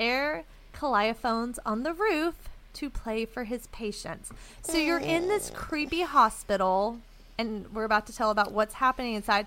[0.00, 4.30] air calliaphones on the roof to play for his patients.
[4.62, 6.98] So you're in this creepy hospital,
[7.36, 9.46] and we're about to tell about what's happening inside.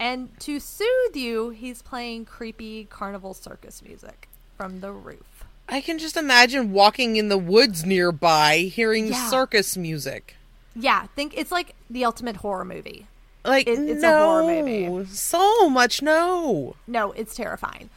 [0.00, 5.31] And to soothe you, he's playing creepy carnival circus music from the roof.
[5.72, 9.30] I can just imagine walking in the woods nearby hearing Yeah.
[9.30, 10.36] circus music.
[10.76, 13.06] Yeah, think it's like the ultimate horror movie.
[13.44, 15.06] Like It- it's a horror movie.
[15.10, 16.76] so much no.
[16.86, 17.88] No, it's terrifying.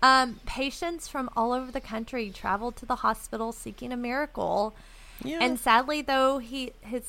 [0.00, 4.72] Um, patients from all over the country traveled to the hospital seeking a miracle,
[5.22, 5.38] Yeah.
[5.40, 7.02] and sadly, though he his,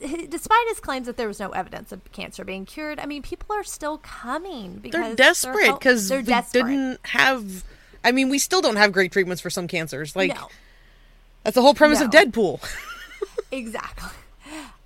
[0.00, 3.54] despite his claims that there was no evidence of cancer being cured, I mean, people
[3.54, 6.52] are still coming because they're desperate because desperate.
[6.66, 7.62] didn't have.
[8.06, 10.14] I mean, we still don't have great treatments for some cancers.
[10.14, 10.48] Like no,
[11.42, 12.62] that's the whole premise of Deadpool.
[13.50, 14.10] exactly.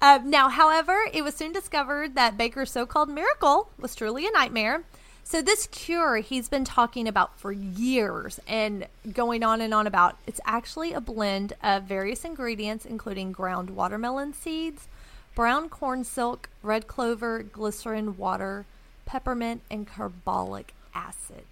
[0.00, 4.84] Uh, now, however, it was soon discovered that Baker's so-called miracle was truly a nightmare.
[5.22, 10.16] So this cure he's been talking about for years and going on and on about,
[10.26, 14.88] it's actually a blend of various ingredients including ground watermelon seeds,
[15.34, 18.64] brown corn silk, red clover, glycerin, water,
[19.04, 21.44] peppermint, and carbolic acid.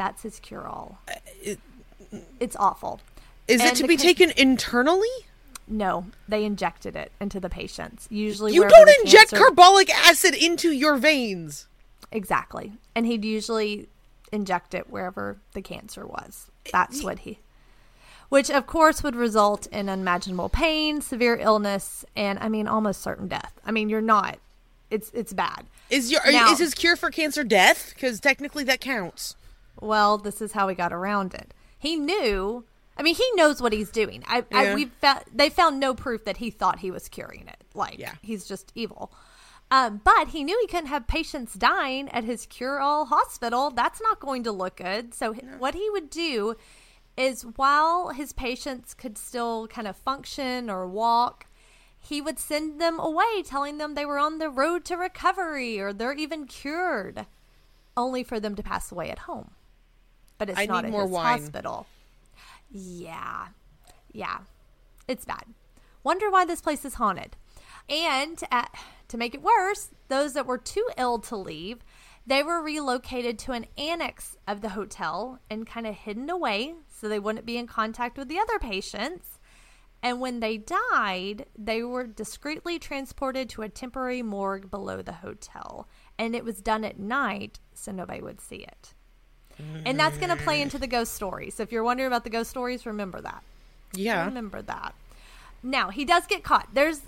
[0.00, 0.98] That's his cure-all.
[1.06, 1.56] Uh,
[2.40, 3.02] it's awful.
[3.46, 5.06] Is And it to be con- taken internally?
[5.68, 8.08] No, they injected it into the patients.
[8.10, 11.66] Usually, You don't inject cancer- carbolic acid into your veins.
[12.10, 12.72] Exactly.
[12.94, 13.90] And he'd usually
[14.32, 16.50] inject it wherever the cancer was.
[16.72, 17.40] That's what he.
[18.30, 23.28] Which, of course, would result in unimaginable pain, severe illness, and I mean, almost certain
[23.28, 23.52] death.
[23.66, 24.38] I mean, you're not.
[24.90, 25.66] It's it's bad.
[25.90, 27.90] Is your Now- is his cure for cancer death?
[27.94, 29.36] Because technically that counts.
[29.80, 31.54] Well, this is how he got around it.
[31.78, 32.64] He knew.
[32.96, 34.22] I mean, he knows what he's doing.
[34.26, 34.58] I, Yeah.
[34.58, 37.64] I we found they found no proof that he thought he was curing it.
[37.74, 38.14] Like, Yeah.
[38.20, 39.12] he's just evil.
[39.70, 43.70] Um, but he knew he couldn't have patients dying at his cure-all hospital.
[43.70, 45.14] That's not going to look good.
[45.14, 46.56] So h what he would do
[47.16, 51.46] is, while his patients could still kind of function or walk,
[52.00, 55.92] he would send them away, telling them they were on the road to recovery or
[55.92, 57.26] they're even cured,
[57.96, 59.52] only for them to pass away at home.
[60.40, 61.38] But it's I not need more his wine.
[61.38, 61.86] hospital.
[62.72, 63.48] Yeah,
[64.10, 64.38] yeah,
[65.06, 65.44] it's bad.
[66.02, 67.36] Wonder why this place is haunted.
[67.90, 68.64] And uh,
[69.08, 71.84] to make it worse, those that were too ill to leave,
[72.26, 77.06] they were relocated to an annex of the hotel and kind of hidden away so
[77.06, 79.38] they wouldn't be in contact with the other patients.
[80.02, 85.86] And when they died, they were discreetly transported to a temporary morgue below the hotel.
[86.18, 88.94] And it was done at night so nobody would see it.
[89.84, 91.54] And that's going to play into the ghost stories.
[91.54, 93.42] So if you're wondering about the ghost stories, remember that.
[93.92, 94.26] Yeah.
[94.26, 94.94] Remember that.
[95.62, 96.68] Now, he does get caught.
[96.72, 97.00] There's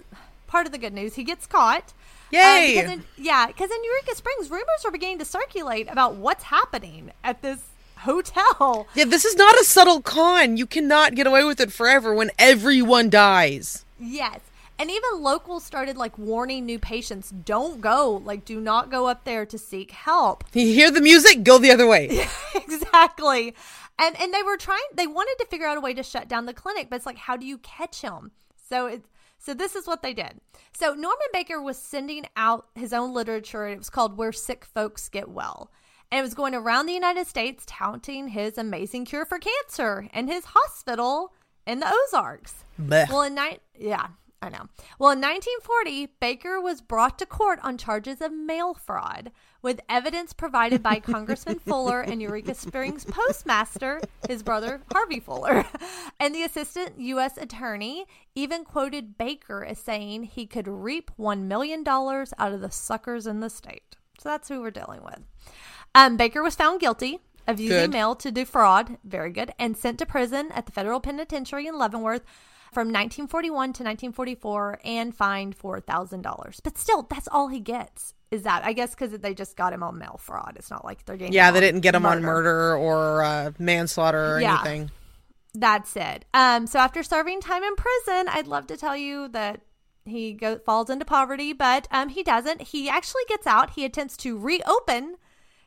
[0.47, 1.15] part of the good news.
[1.15, 1.93] He gets caught.
[2.35, 2.75] Uh, Yay!
[2.75, 7.13] because in, yeah, because in Eureka Springs, rumors are beginning to circulate about what's happening
[7.23, 7.61] at this
[7.99, 8.87] hotel.
[8.95, 10.57] Yeah, this is not a subtle con.
[10.57, 13.85] You cannot get away with it forever when everyone dies.
[13.99, 14.41] Yes.
[14.83, 19.23] And even locals started like warning new patients don't go, like, do not go up
[19.23, 20.43] there to seek help.
[20.55, 22.27] You hear the music, go the other way.
[22.57, 23.55] exactly.
[23.97, 26.47] And and they were trying they wanted to figure out a way to shut down
[26.47, 28.33] the clinic, but it's like how do you catch him?
[28.69, 29.05] So it
[29.39, 30.41] so this is what they did.
[30.77, 33.69] So Norman Baker was sending out his own literature.
[33.69, 35.71] It was called Where Sick Folks Get Well.
[36.11, 40.29] And it was going around the United States touting his amazing cure for cancer and
[40.29, 41.33] his hospital
[41.69, 42.65] in the Ozarks.
[42.81, 43.09] Blech.
[43.09, 44.09] Well, in night, yeah,
[44.43, 44.67] I know.
[44.99, 49.31] Well, in 1940, Baker was brought to court on charges of mail fraud,
[49.63, 55.65] with evidence provided by Congressman Fuller and Eureka Springs postmaster, his brother Harvey Fuller,
[56.21, 57.39] and the assistant U.S.
[57.39, 62.71] attorney even quoted Baker as saying he could reap one million dollars out of the
[62.73, 63.97] suckers in the state.
[64.19, 65.21] So that's who we're dealing with.
[65.95, 67.93] Um, Baker was found guilty of using Good.
[67.93, 72.23] mail to defraud, very good, and sent to prison at the federal penitentiary in Leavenworth
[72.73, 76.61] from 1941 to 1944 and fined $4,000.
[76.65, 78.15] But still, that's all he gets.
[78.31, 80.55] Is that I guess because they just got him on mail fraud.
[80.57, 84.37] It's not like they're getting Yeah, they didn't get him on murder or uh, manslaughter
[84.37, 84.55] or Yeah.
[84.55, 84.91] anything.
[85.55, 86.25] That's it.
[86.33, 89.61] Um, so after serving time in prison, I'd love to tell you that
[90.07, 92.63] he go, falls into poverty, but um, he doesn't.
[92.63, 93.71] He actually gets out.
[93.73, 95.17] He attempts to reopen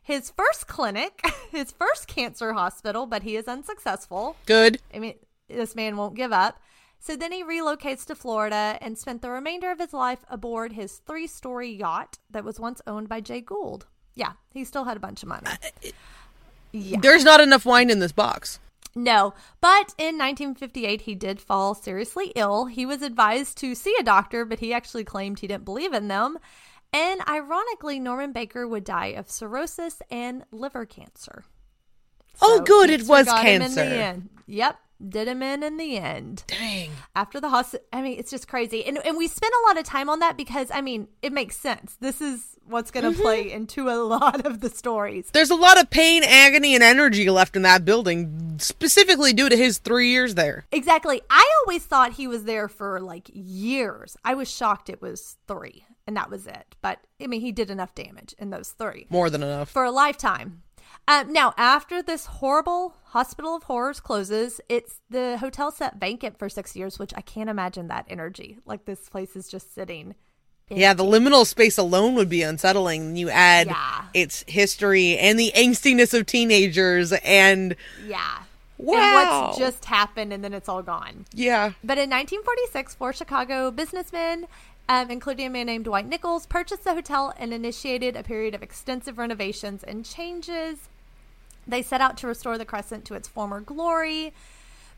[0.01, 4.35] his first clinic, his first cancer hospital, but he is unsuccessful.
[4.47, 4.79] Good.
[4.91, 5.13] I mean,
[5.47, 6.59] this man won't give up.
[7.05, 10.97] So then he relocates to Florida and spent the remainder of his life aboard his
[11.05, 13.85] three story yacht that was once owned by Jay Gould.
[14.15, 15.45] Yeah, he still had a bunch of money.
[16.71, 16.99] Yeah.
[16.99, 18.59] There's not enough wine in this box.
[18.95, 22.65] No, but in 1958, he did fall seriously ill.
[22.65, 26.07] He was advised to see a doctor, but he actually claimed he didn't believe in
[26.07, 26.39] them.
[26.91, 31.45] And ironically, Norman Baker would die of cirrhosis and liver cancer.
[32.41, 32.89] oh, good.
[32.89, 33.67] It was cancer.
[33.67, 34.29] in the end.
[34.47, 36.43] Yep, did him in in the end.
[36.47, 36.91] Dang.
[37.15, 38.83] After the hospital, I mean, it's just crazy.
[38.85, 41.57] And, and we spent a lot of time on that because, I mean, it makes
[41.57, 41.97] sense.
[41.99, 43.21] This is what's going to Mm-hmm.
[43.21, 45.29] play into a lot of the stories.
[45.33, 49.55] There's a lot of pain, agony, and energy left in that building, specifically due to
[49.57, 50.65] his three years there.
[50.71, 51.21] Exactly.
[51.29, 54.17] I always thought he was there for like years.
[54.25, 56.75] I was shocked it was three and that was it.
[56.81, 59.69] But I mean, he did enough damage in those three More than enough.
[59.69, 60.63] for a lifetime.
[61.07, 66.49] Um, now, after this horrible Hospital of Horrors closes, it's the hotel set vacant for
[66.49, 68.57] six years, which I can't imagine that energy.
[68.65, 70.15] Like this place is just sitting.
[70.69, 73.15] Yeah, the liminal space alone would be unsettling.
[73.15, 74.05] You add Yeah.
[74.15, 78.39] its history and the angstiness of teenagers, and Yeah.
[78.77, 78.97] Wow.
[78.97, 81.25] And what's just happened, and then it's all gone.
[81.33, 84.47] yeah, But in 1946, four Chicago businessmen,
[84.87, 88.61] um, including a man named Dwight Nichols, purchased the hotel and initiated a period of
[88.63, 90.89] extensive renovations and changes.
[91.67, 94.33] They set out to restore the Crescent to its former glory,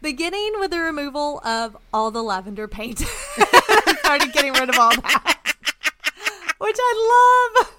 [0.01, 2.99] beginning with the removal of all the lavender paint.
[3.99, 5.37] Started getting rid of all that,
[6.59, 7.71] which I love.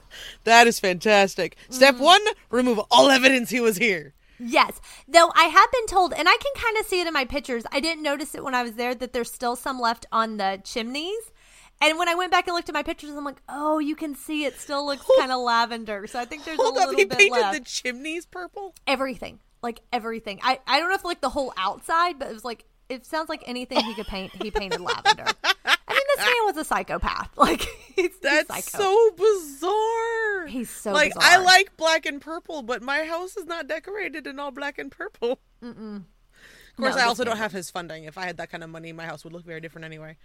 [0.45, 1.57] that is fantastic.
[1.71, 2.01] Step Mm.
[2.01, 4.15] one: remove all evidence he was here.
[4.41, 4.81] Yes.
[5.09, 7.65] Though I have been told, and I can kind of see it in my pictures,
[7.73, 10.61] I didn't notice it when I was there, that there's still some left on the
[10.65, 11.33] chimneys.
[11.81, 14.15] And when I went back and looked at my pictures, I'm like, oh, you can
[14.17, 16.07] see it still looks kind of lavender.
[16.09, 17.59] So I think there's Hold a up, little he bit painted left.
[17.59, 18.75] the chimneys purple.
[18.87, 19.39] everything.
[19.63, 20.41] Like everything.
[20.43, 23.29] I, I don't know if like the whole outside, but it was like, it sounds
[23.29, 25.25] like anything he could paint, he painted lavender.
[25.45, 27.31] I mean, this man was a psychopath.
[27.37, 28.83] Like, he's, he's That's psycho.
[28.85, 30.47] so bizarre.
[30.49, 34.39] He's so like I like black and purple, but my house is not decorated in
[34.39, 35.39] all black and purple.
[35.63, 35.97] Mm-mm.
[35.99, 38.05] Of course, No, I also don't have his funding.
[38.05, 40.17] If I had that kind of money, my house would look very different anyway.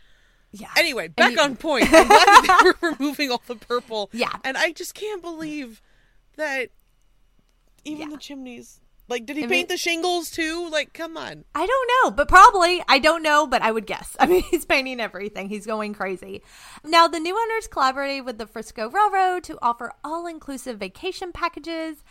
[0.53, 0.69] Yeah.
[0.77, 1.87] Anyway, back you- on point.
[1.91, 4.09] I'm glad they were removing all the purple.
[4.13, 4.31] Yeah.
[4.43, 5.81] and I just can't believe
[6.37, 6.69] that
[7.83, 8.15] even Yeah.
[8.15, 8.79] the chimneys.
[9.09, 10.69] Like, did he I paint mean- the shingles too?
[10.71, 11.43] Like, come on.
[11.53, 12.81] I don't know, but probably.
[12.87, 14.15] I don't know, but I would guess.
[14.19, 15.49] I mean, he's painting everything.
[15.49, 16.41] He's going crazy.
[16.85, 22.03] Now, the new owners collaborated with the Frisco Railroad to offer all inclusive vacation packages,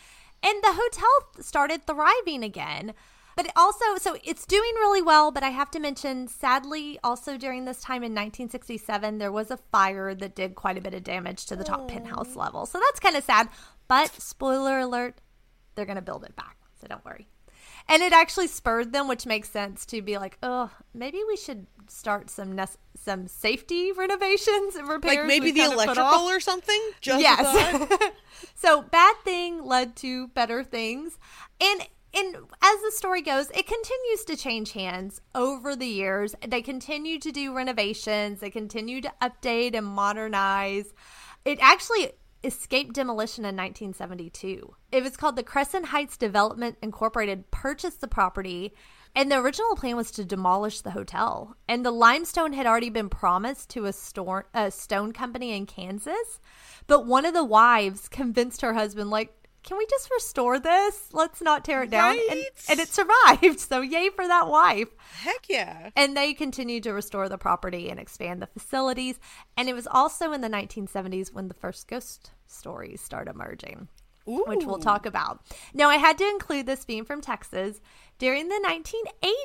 [0.43, 2.93] and the hotel started thriving again.
[3.37, 7.65] But also, so it's doing really well, but I have to mention, sadly, also during
[7.65, 11.47] this time in 1967, there was a fire that did quite a bit of damage
[11.47, 12.39] to the top penthouse oh.
[12.39, 12.67] level.
[12.67, 13.49] So that's kind of sad.
[13.89, 15.21] But spoiler alert,
[15.75, 16.57] they're going to build it back.
[16.81, 17.29] So don't worry.
[17.89, 21.67] And it actually spurred them, which makes sense to be like, oh, maybe we should
[21.89, 25.17] start some nec- some safety renovations and repairs.
[25.17, 26.81] Like maybe the electrical or something.
[27.05, 27.89] Yes.
[28.55, 31.19] so bad thing led to better things,
[31.61, 36.35] and and as the story goes, it continues to change hands over the years.
[36.47, 38.41] They continue to do renovations.
[38.41, 40.93] They continue to update and modernize.
[41.45, 42.13] It actually
[42.45, 44.75] escaped demolition in 1972.
[44.91, 48.75] It was called the Crescent Heights Development Incorporated purchased the property
[49.15, 51.57] and the original plan was to demolish the hotel.
[51.69, 56.41] And the limestone had already been promised to a, store, a stone company in Kansas.
[56.87, 61.09] But one of the wives convinced her husband, like, can we just restore this?
[61.13, 62.11] Let's not tear it down.
[62.13, 62.47] And, Right.
[62.69, 63.61] and it survived.
[63.73, 64.89] So, yay for that wife.
[65.23, 65.91] Heck yeah.
[65.97, 69.19] And they continued to restore the property and expand the facilities.
[69.57, 73.89] And it was also in the 1970s when the first ghost stories start emerging
[74.25, 75.41] which we'll talk about.
[75.75, 77.81] Now, I had to include this being from Texas.
[78.19, 78.61] During the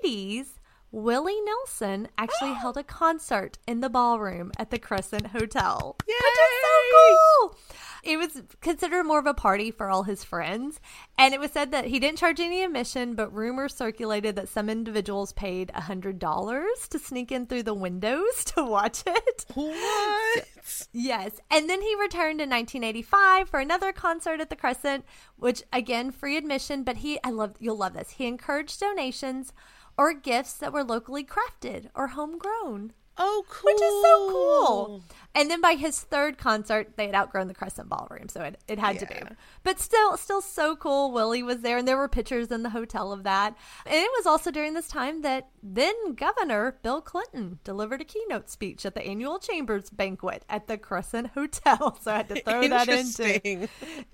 [0.06, 0.50] 1980s,
[0.92, 5.96] Willie Nelson actually held a concert in the ballroom at the Crescent Hotel.
[6.06, 7.18] Which is so Yay!
[7.40, 7.60] cool.
[8.08, 10.80] It was considered more of a party for all his friends.
[11.18, 14.70] And it was said that he didn't charge any admission, but rumors circulated that some
[14.70, 19.46] individuals paid $100 to sneak in through the windows to watch it.
[19.54, 20.46] What?
[20.94, 21.42] Yes.
[21.52, 25.04] And then he returned in 1985 for another concert at the Crescent,
[25.36, 28.12] which again, free admission, but he, I love, you'll love this.
[28.12, 29.52] He encouraged donations
[29.98, 32.94] or gifts that were locally crafted or homegrown.
[33.18, 33.74] Oh, cool.
[33.74, 35.04] Which is so cool.
[35.38, 38.80] And then by his third concert, they had outgrown the Crescent Ballroom, so it, it
[38.80, 39.22] had to be.
[39.62, 41.12] But still, still so cool.
[41.12, 43.56] Willie was there, and there were pictures in the hotel of that.
[43.86, 48.50] And it was also during this time that then Governor Bill Clinton delivered a keynote
[48.50, 52.00] speech at the annual Chambers banquet at the Crescent Hotel.
[52.08, 53.68] So I had to throw that in too.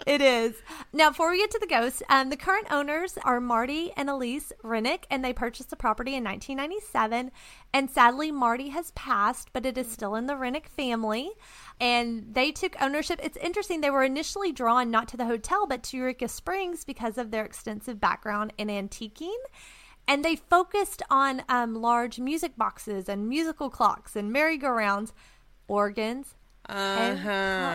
[0.07, 0.55] It is.
[0.91, 4.51] Now, before we get to the ghosts, um, the current owners are Marty and Elise
[4.63, 7.32] Roenigk, and they purchased the property in 1997.
[7.74, 11.12] And sadly, Marty has passed, but it is still in the Roenigk family.
[11.80, 13.20] And they took ownership.
[13.24, 13.82] It's interesting.
[13.82, 17.43] They were initially drawn not to the hotel, but to Eureka Springs because of their
[17.45, 19.38] extensive background in antiquing.
[20.07, 25.14] And they focused on um, large music boxes and musical clocks and merry-go-rounds,
[25.68, 26.36] organs,
[26.68, 27.72] Uh huh.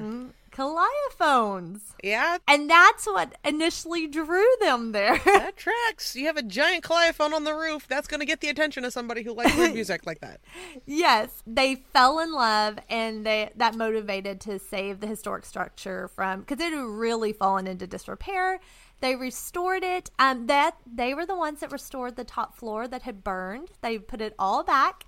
[0.00, 1.80] mm, calliaphones.
[2.02, 5.18] Yeah, And that's what initially drew them there.
[5.24, 6.14] that tracks.
[6.16, 7.86] You have a giant calliaphone on the roof.
[7.88, 10.40] That's going to get the attention of somebody who likes weird music like that.
[10.86, 16.44] yes, they fell in love and they that motivated to save the historic structure from
[16.44, 18.60] cuz it had really fallen into disrepair.
[19.00, 20.10] They restored it.
[20.18, 23.70] Um that they were the ones that restored the top floor that had burned.
[23.80, 25.04] They put it all back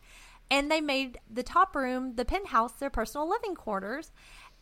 [0.50, 4.12] and they made the top room, the penthouse, their personal living quarters.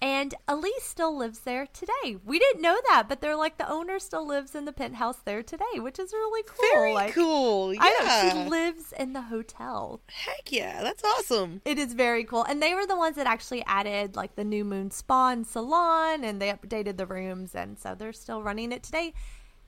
[0.02, 2.16] And Elise still lives there today.
[2.24, 5.44] We didn't know that, but they're like the owner still lives in the penthouse there
[5.44, 6.68] today, which is really cool.
[6.72, 7.72] Very like, cool.
[7.72, 7.80] Yeah.
[7.84, 10.00] I know she lives in the hotel.
[10.08, 11.62] Heck yeah, that's awesome.
[11.64, 12.42] It is very cool.
[12.42, 16.24] And they were the ones that actually added like the new moon spa and salon
[16.24, 19.14] and they updated the rooms and so they're still running it today.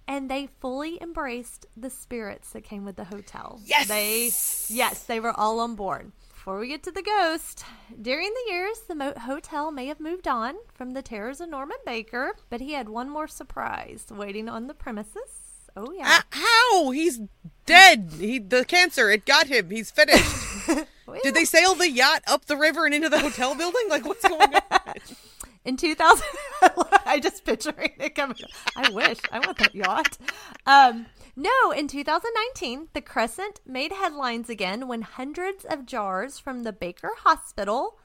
[0.08, 3.60] And they fully embraced the spirits that came with the hotel.
[3.64, 3.86] Yes!
[3.86, 4.30] They
[4.74, 6.10] yes, they were all on board.
[6.44, 7.64] Before we get to the ghost,
[8.02, 11.78] during the years, the mo- hotel may have moved on from the terrors of Norman
[11.86, 15.70] Baker, but he had one more surprise waiting on the premises.
[15.74, 16.18] Oh yeah.
[16.18, 16.90] Uh, how?
[16.90, 17.20] He's
[17.64, 18.12] dead.
[18.18, 19.10] He the cancer.
[19.10, 19.70] It got him.
[19.70, 20.68] He's finished.
[21.22, 23.86] Did they sail the yacht up the river and into the hotel building?
[23.88, 24.80] Like what's going on?
[25.64, 26.26] in 2000
[27.06, 28.36] i just picturing it coming
[28.76, 30.18] i wish i want that yacht
[30.66, 31.06] um
[31.36, 37.10] no in 2019 the crescent made headlines again when hundreds of jars from the baker
[37.18, 37.98] hospital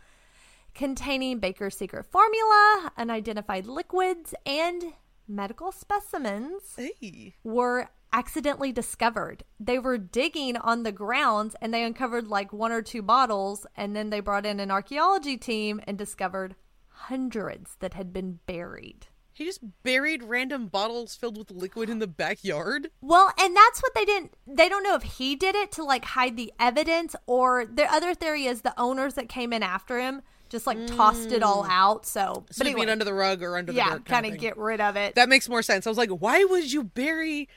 [0.73, 4.83] containing baker's secret formula unidentified liquids and
[5.27, 7.35] medical specimens Hey.
[7.43, 9.43] were accidentally discovered.
[9.59, 13.95] They were digging on the grounds and they uncovered like one or two bottles and
[13.95, 16.55] then they brought in an archaeology team and discovered
[16.87, 19.05] hundreds that had been buried.
[19.39, 22.89] He just buried random bottles filled with liquid in the backyard.
[22.99, 26.03] Well, and that's what they didn't they don't know if he did it to like
[26.03, 30.23] hide the evidence or the other theory is the owners that came in after him
[30.49, 31.69] just like tossed it all mm.
[31.69, 32.05] out.
[32.05, 34.57] So, but Sweeping anyway, it under the rug or under the yeah, kind of get
[34.57, 35.15] rid of it.
[35.15, 35.87] That makes more sense.
[35.87, 37.47] I was like, why would you bury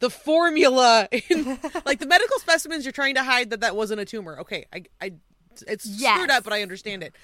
[0.00, 2.84] the formula in like the medical specimens?
[2.84, 4.40] You're trying to hide that that wasn't a tumor.
[4.40, 5.12] Okay, I, I,
[5.66, 6.16] it's Yes.
[6.16, 7.14] screwed up, but I understand it.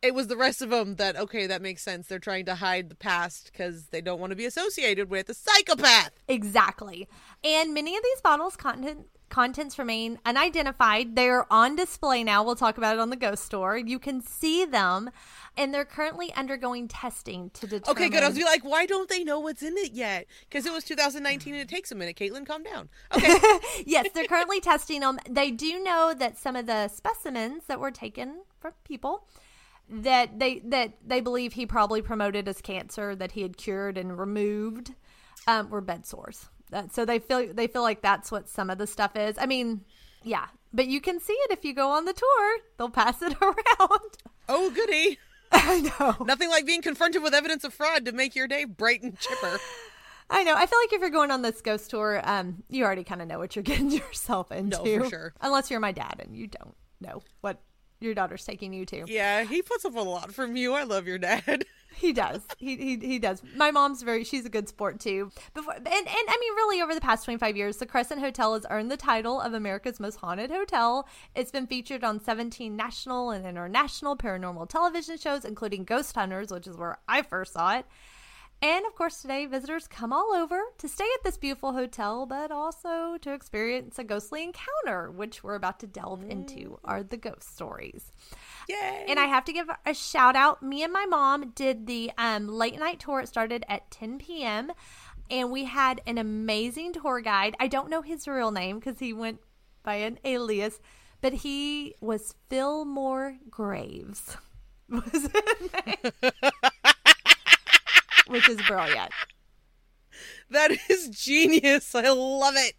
[0.00, 2.06] It was the rest of them that okay, that makes sense.
[2.06, 5.34] They're trying to hide the past because they don't want to be associated with a
[5.34, 6.10] psychopath.
[6.28, 7.08] Exactly.
[7.42, 11.16] And many of these bottles content contents remain unidentified.
[11.16, 12.42] They're on display now.
[12.42, 13.76] We'll talk about it on the ghost store.
[13.76, 15.10] You can see them
[15.56, 18.22] and they're currently undergoing testing to determine Okay, good.
[18.22, 20.26] I was be like, why don't they know what's in it yet?
[20.48, 22.16] Because it was 2019 and it takes a minute.
[22.16, 22.88] Caitlin, calm down.
[23.14, 23.34] Okay,
[23.86, 25.18] yes, they're currently testing them.
[25.28, 29.26] They do know that some of the specimens that were taken from people
[29.90, 34.18] that they that they believe he probably promoted as cancer that he had cured and
[34.18, 34.94] removed
[35.46, 36.48] um, were bed sores.
[36.72, 39.36] Uh, so they feel they feel like that's what some of the stuff is.
[39.38, 39.82] I mean,
[40.22, 42.58] yeah, but you can see it if you go on the tour.
[42.76, 44.16] They'll pass it around.
[44.48, 45.18] oh goody.
[45.52, 46.24] I know.
[46.26, 49.58] Nothing like being confronted with evidence of fraud to make your day bright and chipper.
[50.30, 50.54] I know.
[50.54, 53.28] I feel like if you're going on this ghost tour, um, you already kind of
[53.28, 54.76] know what you're getting yourself into.
[54.76, 55.34] No, for sure.
[55.40, 57.62] Unless you're my dad and you don't know what
[58.00, 59.04] your daughter's taking you to.
[59.06, 60.74] Yeah, he puts up a lot from you.
[60.74, 61.64] I love your dad.
[61.98, 62.42] He does.
[62.58, 63.42] He, he he does.
[63.56, 64.22] My mom's very.
[64.22, 65.32] She's a good sport too.
[65.52, 68.54] Before and and I mean, really, over the past twenty five years, the Crescent Hotel
[68.54, 71.08] has earned the title of America's most haunted hotel.
[71.34, 76.68] It's been featured on seventeen national and international paranormal television shows, including Ghost Hunters, which
[76.68, 77.86] is where I first saw it.
[78.60, 82.50] And of course, today visitors come all over to stay at this beautiful hotel, but
[82.50, 87.54] also to experience a ghostly encounter, which we're about to delve into are the ghost
[87.54, 88.10] stories.
[88.68, 89.04] Yay!
[89.08, 90.60] And I have to give a shout out.
[90.60, 93.20] Me and my mom did the um, late night tour.
[93.20, 94.72] It started at 10 p.m.
[95.30, 97.54] And we had an amazing tour guide.
[97.60, 99.38] I don't know his real name because he went
[99.84, 100.80] by an alias,
[101.20, 104.36] but he was Fillmore Graves.
[104.88, 106.32] Was his name.
[108.28, 109.10] Which is brilliant.
[110.50, 111.94] that is genius.
[111.94, 112.74] I love it.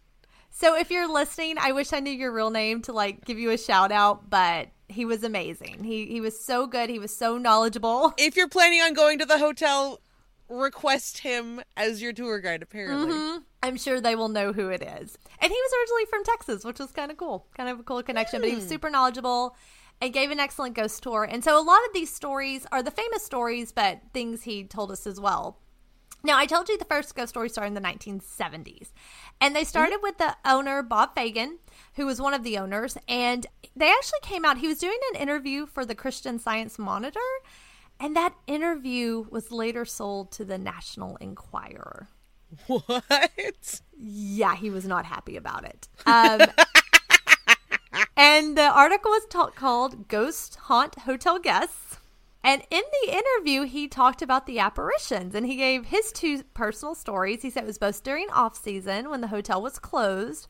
[0.50, 3.50] So if you're listening, I wish I knew your real name to like give you
[3.50, 5.84] a shout out, but he was amazing.
[5.84, 6.90] He he was so good.
[6.90, 8.12] He was so knowledgeable.
[8.18, 10.00] If you're planning on going to the hotel,
[10.48, 12.62] request him as your tour guide.
[12.62, 13.42] Apparently, Mhm.
[13.62, 15.16] I'm sure they will know who it is.
[15.40, 17.46] And he was originally from Texas, which was kind of cool.
[17.56, 19.54] Kind of a cool connection, but he was super knowledgeable
[20.00, 21.24] and gave an excellent ghost tour.
[21.24, 24.90] And so a lot of these stories are the famous stories, but things he told
[24.90, 25.58] us as well.
[26.22, 28.88] Now, I told you the first ghost story started in the 1970s.
[29.40, 31.58] And they started with the owner, Bob Fagan,
[31.94, 32.98] who was one of the owners.
[33.08, 37.20] And they actually came out, he was doing an interview for the Christian Science Monitor.
[37.98, 42.08] And that interview was later sold to the National Enquirer.
[42.66, 43.80] what?
[43.96, 45.88] Yeah, he was not happy about it.
[46.04, 46.40] Um,
[48.16, 51.98] and the article was ta- called Ghost Haunt Hotel Guests.
[52.42, 56.94] And in the interview, he talked about the apparitions and he gave his two personal
[56.94, 57.42] stories.
[57.42, 60.48] He said it was both during off season when the hotel was closed.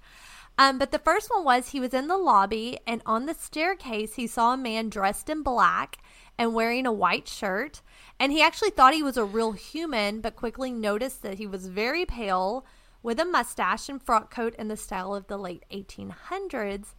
[0.56, 4.14] Um, but the first one was he was in the lobby and on the staircase,
[4.14, 5.98] he saw a man dressed in black
[6.38, 7.82] and wearing a white shirt.
[8.20, 11.66] And he actually thought he was a real human, but quickly noticed that he was
[11.66, 12.64] very pale
[13.02, 16.94] with a mustache and frock coat in the style of the late 1800s.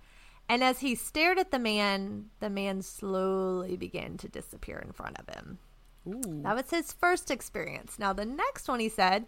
[0.52, 5.18] And as he stared at the man, the man slowly began to disappear in front
[5.18, 5.60] of him.
[6.06, 6.42] Ooh.
[6.44, 7.98] That was his first experience.
[7.98, 9.28] Now, the next one he said,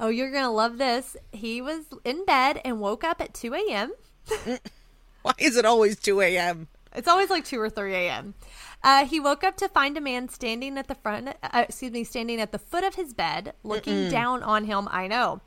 [0.00, 1.16] Oh, you're going to love this.
[1.30, 3.92] He was in bed and woke up at 2 a.m.
[5.22, 6.66] Why is it always 2 a.m.?
[6.94, 8.34] It's always like 2 or 3 a.m.
[8.82, 12.02] Uh, he woke up to find a man standing at the front, uh, excuse me,
[12.02, 14.88] standing at the foot of his bed, looking down on him.
[14.90, 15.40] I know.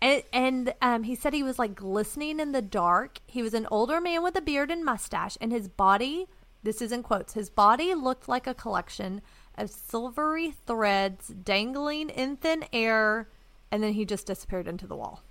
[0.00, 3.18] And, and um, he said he was like glistening in the dark.
[3.26, 6.28] He was an older man with a beard and mustache, and his body,
[6.62, 9.20] this is in quotes, his body looked like a collection
[9.58, 13.28] of silvery threads dangling in thin air,
[13.70, 15.22] and then he just disappeared into the wall.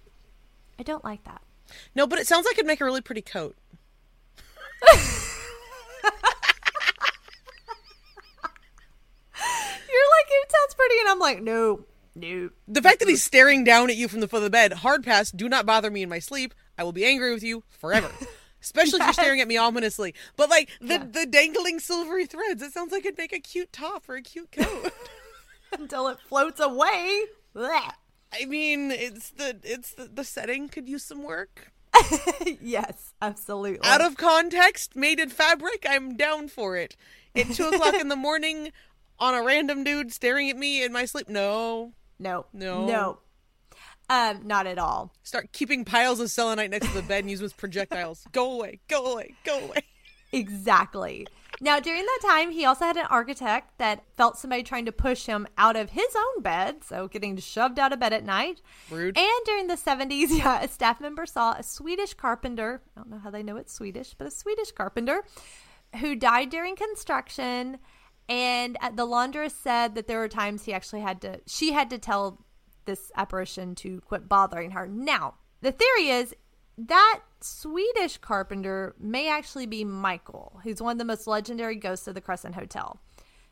[0.77, 1.41] I don't like that.
[1.95, 3.55] No, but it sounds like it'd make a really pretty coat.
[9.89, 11.85] You're like, it sounds pretty, and I'm like, no,
[12.15, 12.49] no.
[12.67, 15.03] The fact that he's staring down at you from the foot of the bed, hard
[15.03, 16.53] pass, do not bother me in my sleep.
[16.77, 18.09] I will be angry with you forever.
[18.61, 20.13] Especially if you're staring at me ominously.
[20.35, 21.05] But like the, Yeah.
[21.09, 24.51] the dangling silvery threads, it sounds like it'd make a cute top or a cute
[24.51, 24.91] coat.
[25.79, 27.23] Until it floats away.
[27.55, 27.91] Blech.
[28.33, 31.71] I mean, it's the it's the, the setting could use some work.
[32.61, 33.79] yes, absolutely.
[33.87, 36.95] Out of context, made in fabric, I'm down for it.
[37.35, 38.71] At two o'clock in the morning
[39.20, 41.30] on a random dude staring at me in my sleep.
[41.30, 41.93] No.
[42.20, 42.86] no, No.
[42.86, 43.20] no,
[44.09, 45.13] um, not at all.
[45.24, 48.26] Start keeping piles of selenite next to the bed and use them as projectiles.
[48.32, 49.84] Go away, go away, go away.
[50.32, 51.28] Exactly.
[51.61, 55.26] Now, during that time, he also had an architect that felt somebody trying to push
[55.26, 58.61] him out of his own bed, so getting shoved out of bed at night.
[58.89, 59.17] Rude.
[59.17, 62.82] And during the 70s, yeah, a staff member saw a Swedish carpenter.
[62.95, 65.24] I don't know how they know it's Swedish, but a Swedish carpenter
[65.99, 67.80] who died during construction.
[68.30, 71.89] And uh, the laundress said that there were times he actually had to, she had
[71.89, 72.45] to tell
[72.86, 74.88] this apparition to quit bothering her.
[74.88, 76.36] Now, the theory is
[76.77, 82.15] that Swedish carpenter may actually be Michael, who's one of the most legendary ghosts of
[82.15, 82.99] the Crescent Hotel.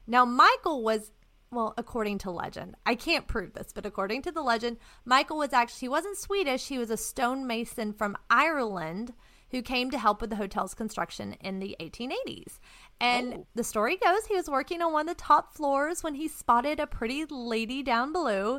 [0.05, 1.11] Now, Michael was,
[1.51, 5.53] well, according to legend, I can't prove this, but according to the legend, Michael was
[5.53, 9.13] actually, he wasn't Swedish, he was a stonemason from Ireland
[9.51, 12.59] who came to help with the hotel's construction in the 1880s.
[12.99, 13.47] And Oh.
[13.55, 16.79] the story goes he was working on one of the top floors when he spotted
[16.79, 18.55] a pretty lady down below.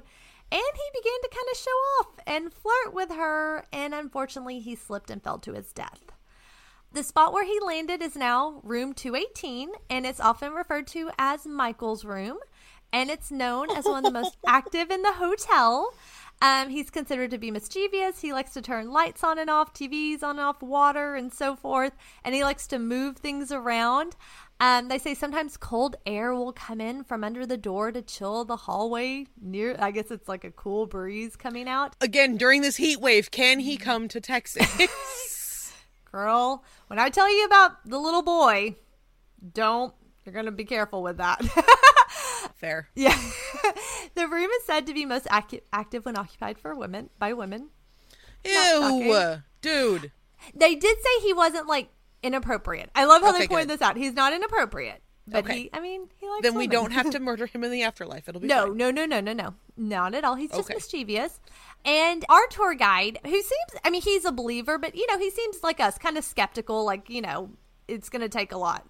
[0.51, 4.75] And he began to kind of show off and flirt with her, and unfortunately, he
[4.75, 6.01] slipped and fell to his death.
[6.91, 11.47] The spot where he landed is now room 218, and it's often referred to as
[11.47, 12.39] Michael's room.
[12.91, 15.93] And it's known as one of the most active in the hotel.
[16.41, 18.21] Um, he's considered to be mischievous.
[18.21, 21.57] He likes to turn lights on and off, TVs on and off, water, and so
[21.57, 21.93] forth.
[22.25, 24.15] And he likes to move things around.
[24.61, 28.45] Um, they say sometimes cold air will come in from under the door to chill
[28.45, 29.77] the hallway near.
[29.79, 31.95] I guess it's like a cool breeze coming out.
[32.01, 35.73] Again, during this heat wave, can he come to Texas?
[36.13, 38.77] Girl, when I tell you about the little boy,
[39.53, 39.95] don't.
[40.25, 41.41] You're going to be careful with that.
[42.57, 42.89] fair.
[42.95, 43.17] Yeah.
[44.15, 47.69] the room is said to be most acu- active when occupied for women by women.
[48.45, 50.13] Ew, dude.
[50.55, 51.89] They did say he wasn't like
[52.23, 52.91] inappropriate.
[52.95, 53.79] I love how Okay, they pointed good.
[53.81, 53.97] this out.
[53.97, 55.03] He's not inappropriate.
[55.27, 55.63] But Okay.
[55.63, 58.29] he I mean, he likes Then we don't have to murder him in the afterlife.
[58.29, 58.77] It'll be No, fine.
[58.79, 59.55] no, no, no, no, no.
[59.77, 60.37] Not at all.
[60.37, 60.75] He's just Okay.
[60.75, 61.39] mischievous.
[61.85, 65.31] And our tour guide, who seems, I mean, he's a believer, but, you know, he
[65.31, 67.51] seems like us, kind of skeptical, like, you know,
[67.87, 68.85] it's going to take a lot.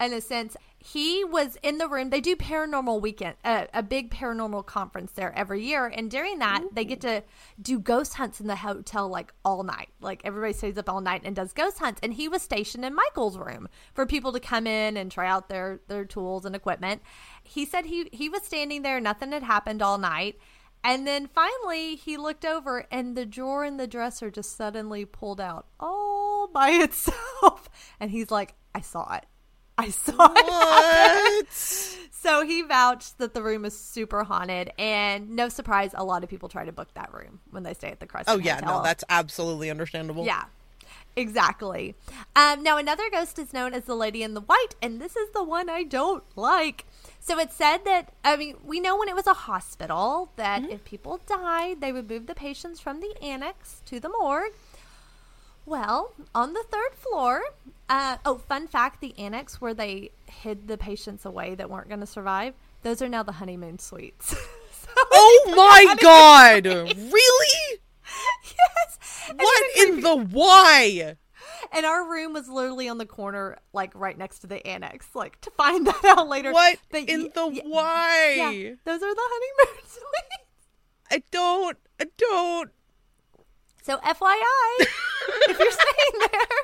[0.00, 2.10] In a sense, he was in the room.
[2.10, 5.86] They do paranormal weekend, a big paranormal conference there every year.
[5.86, 7.22] And during that, they get to
[7.62, 9.88] do ghost hunts in the hotel like all night.
[10.00, 12.00] Like everybody stays up all night and does ghost hunts.
[12.02, 15.48] And he was stationed in Michael's room for people to come in and try out
[15.48, 17.00] their, their tools and equipment.
[17.42, 20.38] He said he, he was standing there, nothing had happened all night.
[20.84, 25.40] And then finally, he looked over, and the drawer in the dresser just suddenly pulled
[25.40, 27.70] out all by itself.
[27.98, 29.24] And he's like, I saw it.
[29.78, 30.46] I saw it.
[30.46, 31.98] What?
[32.24, 36.30] So he vouched that the room is super haunted, and no surprise, a lot of
[36.30, 38.34] people try to book that room when they stay at the Crescent.
[38.34, 38.78] oh yeah, Hotel.
[38.78, 40.24] no, that's absolutely understandable.
[40.24, 40.44] yeah,
[41.16, 41.94] exactly.
[42.34, 45.30] Um, now another ghost is known as the Lady in the White, and this is
[45.32, 46.86] the one I don't like.
[47.20, 50.72] So it said that I mean we know when it was a hospital that Mm-hmm.
[50.72, 54.52] if people died, they would move the patients from the annex to the morgue.
[55.66, 57.42] Well, on the third floor,
[57.88, 62.00] uh, oh, fun fact the annex where they hid the patients away that weren't going
[62.00, 64.34] to survive, those are now the honeymoon suites.
[64.84, 66.64] So Oh my god!
[66.66, 66.94] suites.
[67.10, 67.80] Really?
[68.44, 69.30] yes.
[69.34, 71.16] What in the why?
[71.72, 75.06] And our room was literally on the corner, like right next to the annex.
[75.14, 76.52] Like to find that out later.
[76.52, 78.34] What But in y- the y- why?
[78.36, 80.68] Yeah, those are the honeymoon suites.
[81.10, 81.78] I don't.
[81.98, 82.70] I don't.
[83.84, 86.58] So FYI, if you're staying there.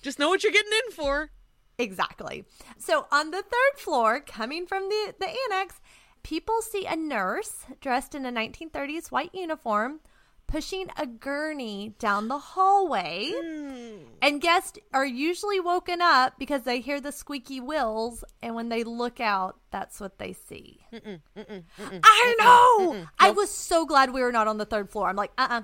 [0.00, 1.30] Just know what you're getting in for.
[1.78, 2.46] Exactly.
[2.78, 5.82] So on the third floor, coming from the, the annex,
[6.22, 10.00] people see a nurse dressed in a 1930s white uniform
[10.46, 13.30] pushing a gurney down the hallway.
[14.22, 18.84] And guests are usually woken up because they hear the squeaky wheels, and when they
[18.84, 20.80] look out, that's what they see.
[20.92, 23.06] I know.
[23.18, 25.08] I was so glad we were not on the third floor.
[25.08, 25.62] I'm like, uh uh-uh,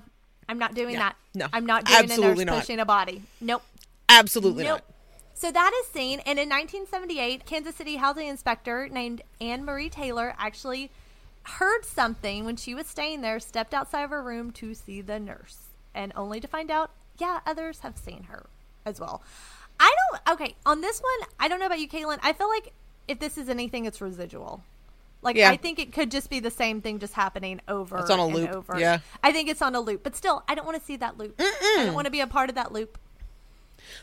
[0.50, 1.16] i am not doing Yeah, that.
[1.32, 2.60] no, I'm not doing a absolutely nurse not.
[2.62, 3.22] pushing a body.
[3.40, 3.62] Nope.
[4.08, 4.80] Absolutely Nope.
[4.80, 4.84] not.
[5.34, 6.18] So that is seen.
[6.26, 10.90] And in 1978, Kansas City housing inspector named Anne Marie Taylor actually
[11.44, 15.20] heard something when she was staying there, stepped outside of her room to see the
[15.20, 18.46] nurse, and only to find out, yeah, others have seen her
[18.84, 19.22] as well.
[19.78, 22.18] I don't, okay, on this one, I don't know about you, Caitlin.
[22.24, 22.72] I feel like
[23.06, 24.62] if this is anything, it's residual.
[25.22, 25.50] Like, Yeah.
[25.50, 28.24] I think it could just be the same thing just happening over It's on a
[28.26, 28.78] and loop, over.
[28.78, 29.00] yeah.
[29.22, 30.02] I think it's on a loop.
[30.02, 31.34] But still, I don't want to see that loop.
[31.38, 32.98] I don't want to be a part of that loop.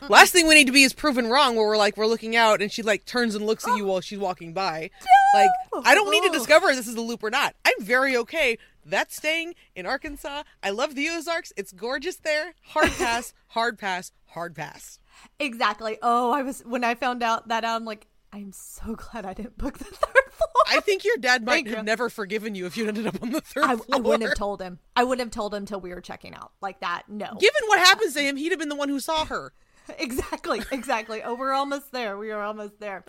[0.08, 2.60] Last thing we need to be is proven wrong where we're like we're looking out
[2.60, 3.92] and she like turns and looks at you oh.
[3.92, 4.90] while she's walking by.
[5.34, 5.50] Like
[5.84, 6.32] I don't need to Oh.
[6.32, 7.54] discover if this is a loop or not.
[7.64, 8.58] I'm very okay.
[8.84, 10.42] That's staying in Arkansas.
[10.62, 11.52] I love the Ozarks.
[11.56, 12.54] It's gorgeous there.
[12.62, 14.98] Hard pass, hard pass, hard pass.
[15.38, 15.98] Exactly.
[16.02, 19.58] Oh, I was when I found out that I'm like, I'm so glad I didn't
[19.58, 20.64] book the third floor.
[20.66, 21.84] I think your dad might Thank have you.
[21.84, 23.86] never forgiven you if you'd ended up on the third I, floor.
[23.92, 24.78] I wouldn't have told him.
[24.94, 27.04] I wouldn't have told him till we were checking out like that.
[27.08, 27.26] No.
[27.40, 29.52] Given what happens to him, he'd have been the one who saw her.
[29.98, 30.62] exactly.
[30.70, 31.22] Exactly.
[31.22, 32.18] Oh, we're almost there.
[32.18, 33.04] We are almost there.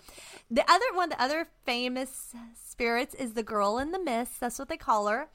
[0.50, 4.40] The other one, the other famous spirits is the girl in the mist.
[4.40, 5.28] That's what they call her.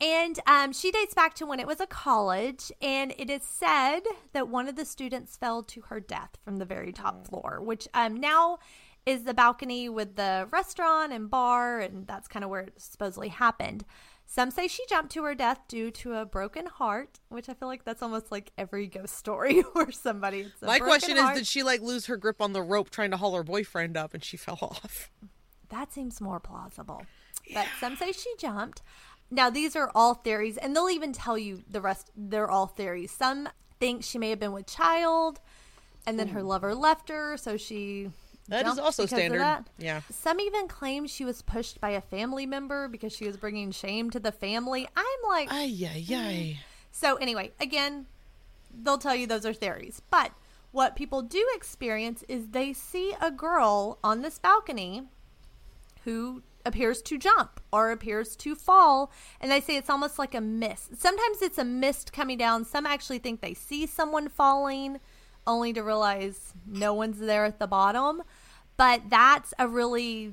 [0.00, 4.00] And um, she dates back to when it was a college, and it is said
[4.32, 7.86] that one of the students fell to her death from the very top floor, which
[7.94, 8.58] um, now
[9.06, 13.28] is the balcony with the restaurant and bar, and that's kind of where it supposedly
[13.28, 13.84] happened.
[14.26, 17.68] Some say she jumped to her death due to a broken heart, which I feel
[17.68, 20.50] like that's almost like every ghost story where somebody.
[20.62, 23.34] My question is, did she like lose her grip on the rope trying to haul
[23.34, 25.10] her boyfriend up and she fell off?
[25.68, 27.04] That seems more plausible.
[27.52, 28.82] But some say she jumped.
[29.30, 32.10] Now, these are all theories, and they'll even tell you the rest.
[32.16, 33.10] They're all theories.
[33.10, 33.48] Some
[33.80, 35.40] think she may have been with child,
[36.06, 36.46] and then her hmm.
[36.46, 38.10] lover left her, so she.
[38.48, 39.40] That is also standard.
[39.40, 39.68] that.
[39.78, 40.02] Yeah.
[40.10, 44.10] Some even claim she was pushed by a family member because she was bringing shame
[44.10, 44.86] to the family.
[44.94, 46.14] I'm like, Ay, ay, hmm.
[46.14, 46.60] ay.
[46.90, 48.06] so anyway, again,
[48.82, 50.02] they'll tell you those are theories.
[50.10, 50.32] But
[50.72, 55.04] what people do experience is they see a girl on this balcony
[56.04, 60.40] who appears to jump or appears to fall and they say it's almost like a
[60.40, 60.96] mist.
[60.96, 62.64] Sometimes it's a mist coming down.
[62.64, 64.98] Some actually think they see someone falling
[65.46, 68.22] only to realize no one's there at the bottom.
[68.76, 70.32] But that's a really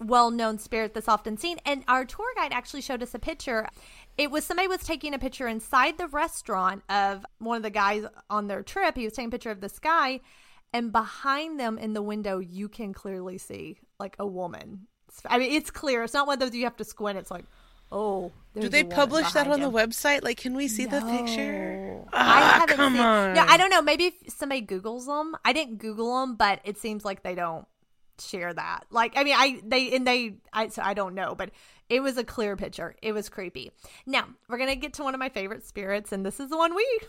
[0.00, 3.68] well-known spirit that's often seen and our tour guide actually showed us a picture
[4.18, 8.04] it was somebody was taking a picture inside the restaurant of one of the guys
[8.28, 10.18] on their trip he was taking a picture of the sky.
[10.72, 14.88] and behind them in the window you can clearly see like a woman
[15.26, 16.02] I mean, it's clear.
[16.02, 17.18] It's not one of those you have to squint.
[17.18, 17.44] It's like,
[17.92, 18.32] oh.
[18.58, 20.22] Do they publish that on the website?
[20.22, 21.00] Like, can we see no.
[21.00, 22.02] the picture?
[22.12, 23.34] I ah, haven't come seen, on.
[23.34, 23.80] No, I don't know.
[23.80, 25.34] Maybe if somebody Googles them.
[25.42, 27.66] I didn't Google them, but it seems like they don't
[28.20, 28.84] share that.
[28.90, 30.34] Like, I mean, I they and they.
[30.52, 31.50] I so I don't know, but
[31.88, 32.94] it was a clear picture.
[33.00, 33.70] It was creepy.
[34.04, 36.74] Now we're gonna get to one of my favorite spirits, and this is the one
[36.74, 37.00] we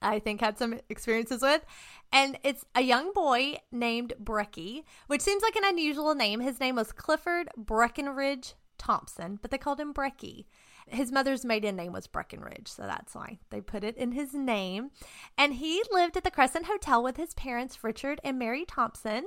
[0.00, 1.64] I think had some experiences with.
[2.12, 6.40] And it's a young boy named Brecky, which seems like an unusual name.
[6.40, 10.46] His name was Clifford Breckinridge Thompson, but they called him Brecky.
[10.88, 14.92] His mother's maiden name was Breckinridge, so that's why they put it in his name.
[15.36, 19.26] And he lived at the Crescent Hotel with his parents, Richard and Mary Thompson.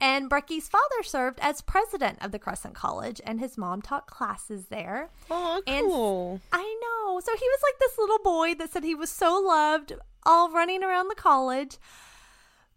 [0.00, 4.66] And Brecky's father served as president of the Crescent College, and his mom taught classes
[4.66, 5.10] there.
[5.30, 6.32] Oh, cool.
[6.32, 7.20] And I know.
[7.20, 9.92] So he was like this little boy that said he was so loved,
[10.24, 11.76] all running around the college.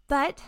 [0.06, 0.42] But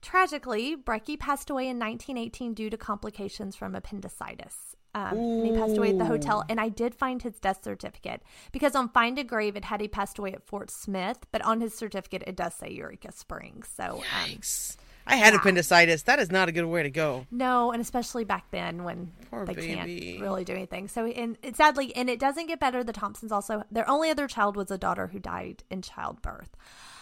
[0.00, 4.74] tragically, Brecky passed away in 1918 due to complications from appendicitis.
[4.94, 6.44] Um, and he passed away at the hotel.
[6.48, 8.22] And I did find his death certificate
[8.52, 11.60] because on Find a Grave it had he passed away at Fort Smith, but on
[11.60, 13.68] his certificate it does say Eureka Springs.
[13.74, 14.40] So, um,
[15.06, 15.40] I had yeah.
[15.40, 16.02] appendicitis.
[16.02, 17.26] That is not a good way to go.
[17.30, 19.74] No, and especially back then when Poor they baby.
[19.74, 20.88] can't really do anything.
[20.88, 22.84] So, and it, sadly, and it doesn't get better.
[22.84, 26.56] The Thompsons also their only other child was a daughter who died in childbirth,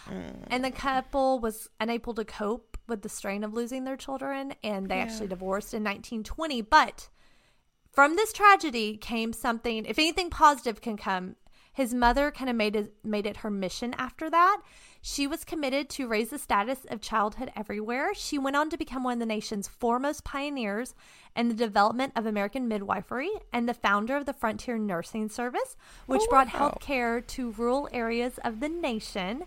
[0.09, 0.33] mm.
[0.47, 4.89] and the couple was unable to cope with the strain of losing their children, and
[4.89, 5.03] they yeah.
[5.03, 6.61] actually divorced in 1920.
[6.63, 7.09] But
[7.99, 9.85] from this tragedy came something.
[9.85, 11.35] If anything positive can come,
[11.73, 14.61] his mother kind of made it made it her mission after that.
[15.01, 18.13] She was committed to raise the status of childhood everywhere.
[18.13, 20.95] She went on to become one of the nation's foremost pioneers
[21.35, 25.75] in the development of American midwifery and the founder of the Frontier Nursing Service,
[26.05, 29.43] which oh, brought health care to rural areas of the nation.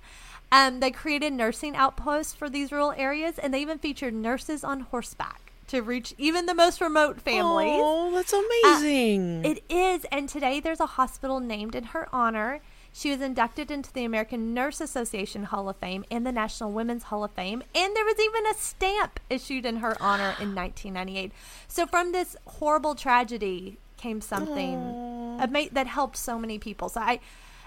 [0.53, 4.81] Um, they created nursing outposts for these rural areas, and they even featured nurses on
[4.81, 5.42] horseback
[5.73, 7.81] to reach even the most remote families.
[7.83, 9.43] Oh, that's amazing.
[9.43, 10.05] Uh, it is.
[10.13, 12.61] And today there's a hospital named in her honor.
[12.93, 17.05] She was inducted into the American Nurse Association Hall of Fame and the National Women's
[17.05, 17.63] Hall of Fame.
[17.75, 21.33] And there was even a stamp issued in her honor in 1998.
[21.69, 25.39] So from this horrible tragedy came something
[25.73, 26.91] that helped so many people.
[26.91, 27.19] So I.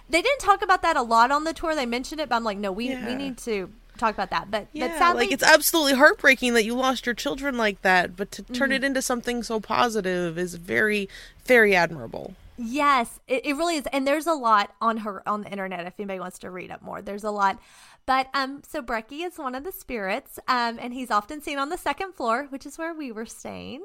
[0.08, 1.74] They didn't talk about that a lot on the tour.
[1.74, 3.08] They mentioned it, but I'm like, no, we yeah.
[3.08, 4.52] we need to talk about that.
[4.52, 8.16] But yeah, but sadly, like it's absolutely heartbreaking that you lost your children like that.
[8.16, 8.74] But to turn mm-hmm.
[8.74, 11.10] it into something so positive is very
[11.46, 12.36] very admirable.
[12.58, 13.86] Yes, it, it really is.
[13.91, 16.82] And there's a lot on her on the internet if anybody wants to read up
[16.82, 17.02] more.
[17.02, 17.60] There's a lot.
[18.06, 21.70] But um, so Brecky is one of the spirits, um, and he's often seen on
[21.70, 23.84] the second floor, which is where we were staying.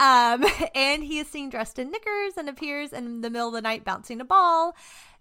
[0.00, 0.44] Um,
[0.74, 3.84] and he is seen dressed in knickers and appears in the middle of the night
[3.84, 4.76] bouncing a ball.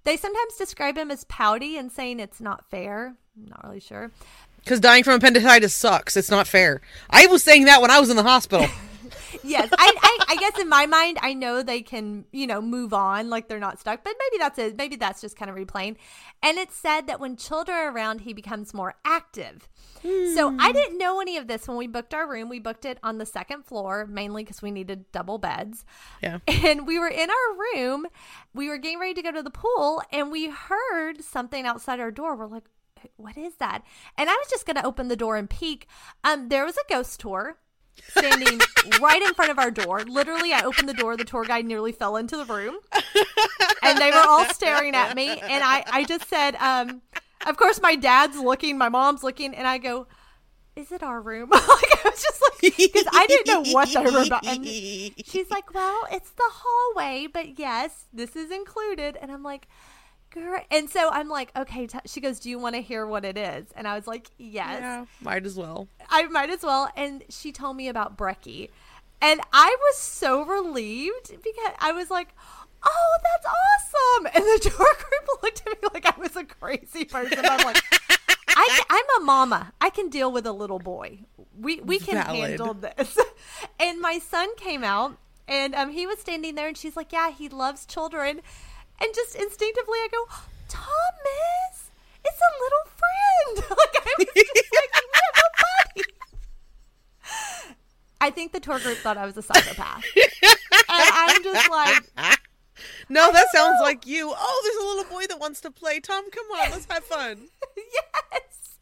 [0.08, 3.18] They sometimes describe him as pouty and saying it's not fair.
[3.36, 4.10] I'm not really sure.
[4.64, 6.16] Because dying from appendicitis sucks.
[6.16, 6.80] It's not fair.
[7.10, 8.68] I was saying that when I was in the hospital.
[9.44, 12.94] yes, I, I, I, guess in my mind, I know they can, you know, move
[12.94, 14.04] on like they're not stuck.
[14.04, 14.78] But maybe that's it.
[14.78, 15.98] Maybe that's just kind of replaying.
[16.44, 19.68] And it's said that when children are around, he becomes more active.
[20.02, 20.36] Hmm.
[20.36, 22.50] So I didn't know any of this when we booked our room.
[22.50, 25.86] We booked it on the second floor mainly because we needed double beds.
[26.22, 26.40] Yeah.
[26.68, 28.08] And we were in our room.
[28.54, 32.12] We were getting ready to go to the pool, and we heard something outside our
[32.12, 32.36] door.
[32.36, 32.66] We're like,
[33.16, 33.84] what is that?
[34.18, 35.88] And I was just going to open the door and peek.
[36.24, 37.58] Um, there was a ghost tour
[38.10, 38.60] standing
[39.02, 40.04] right in front of our door.
[40.04, 41.18] Literally, I opened the door.
[41.18, 42.78] The tour guide nearly fell into the room,
[43.84, 45.30] and they were all staring at me.
[45.30, 47.02] And I, I just said, um,
[47.46, 50.08] of course, my dad's looking, my mom's looking, and I go,
[50.76, 54.02] "Is it our room?" like I was just like, because I didn't know what they
[54.02, 54.46] were about.
[54.46, 59.68] And she's like, "Well, it's the hallway, but yes, this is included." And I'm like
[60.72, 61.88] And so I'm like, okay.
[61.88, 62.00] T-.
[62.06, 63.68] She goes, do you want to hear what it is?
[63.76, 64.80] And I was like, yes.
[64.80, 65.88] Yeah, might as well.
[66.10, 66.90] I might as well.
[66.96, 68.70] And she told me about Brecky.
[69.22, 72.30] And I was so relieved because I was like,
[72.86, 74.28] oh, that's awesome.
[74.36, 77.40] And the tour group looked at me like I was a crazy person.
[77.44, 77.82] I'm like,
[78.50, 79.74] I, am a mama.
[79.82, 81.20] I can deal with a little boy.
[81.60, 82.50] We we can Valid.
[82.50, 83.18] handle this.
[83.80, 85.18] And my son came out,
[85.48, 88.42] and um, he was standing there, and she's like, "Yeah, he loves children."
[89.02, 90.26] And just instinctively I go,
[90.68, 91.92] Thomas,
[92.26, 93.70] it's a little friend.
[93.78, 95.50] like I was just like, we have a
[95.94, 96.06] buddy.
[98.20, 100.04] I think the tour group thought I was a psychopath.
[100.16, 100.58] and
[100.90, 102.40] I'm just like
[103.10, 103.86] No, that sounds know.
[103.86, 104.34] like you.
[104.36, 106.00] Oh, there's a little boy that wants to play.
[106.00, 107.48] Tom, come on, let's have fun.
[107.78, 108.78] yes.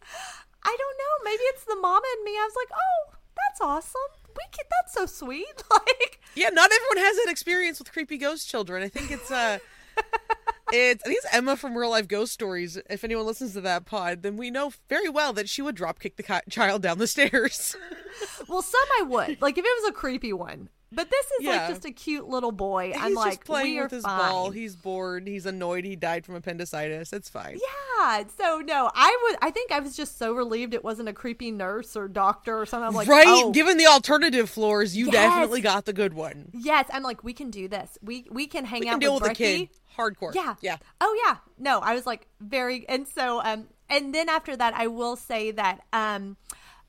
[0.63, 1.29] I don't know.
[1.31, 2.31] Maybe it's the mama and me.
[2.31, 4.01] I was like, oh, that's awesome.
[4.35, 5.45] We can, that's so sweet.
[5.71, 8.83] Like, yeah, not everyone has that experience with creepy ghost children.
[8.83, 9.59] I think it's uh,
[10.71, 12.77] it's I think it's Emma from Real Life Ghost Stories.
[12.89, 15.99] If anyone listens to that pod, then we know very well that she would drop
[15.99, 17.75] kick the child down the stairs.
[18.47, 21.51] Well, some I would like if it was a creepy one, but this is Yeah.
[21.57, 22.93] like just a cute little boy.
[22.95, 24.17] I'm he's like, just playing we are with his fine.
[24.19, 24.49] ball.
[24.51, 25.27] He's bored.
[25.27, 25.83] He's annoyed.
[25.85, 27.11] He died from appendicitis.
[27.13, 27.57] It's fine.
[27.99, 28.23] Yeah.
[28.37, 29.37] So no, I would.
[29.41, 32.65] I think I was just so relieved it wasn't a creepy nurse or doctor or
[32.65, 32.87] something.
[32.87, 33.25] I'm like, right?
[33.27, 35.13] oh, Given the alternative floors, you Yes.
[35.13, 36.49] definitely got the good one.
[36.53, 36.87] yes.
[36.93, 37.97] I'm like, we can do this.
[38.01, 39.35] We we can hang We out can with, with Brecky.
[39.35, 39.69] kid.
[39.97, 40.35] Hardcore.
[40.35, 40.55] Yeah.
[40.61, 40.77] Yeah.
[40.99, 41.37] Oh yeah.
[41.57, 45.51] No, I was like very and so um and then after that I will say
[45.51, 46.35] that um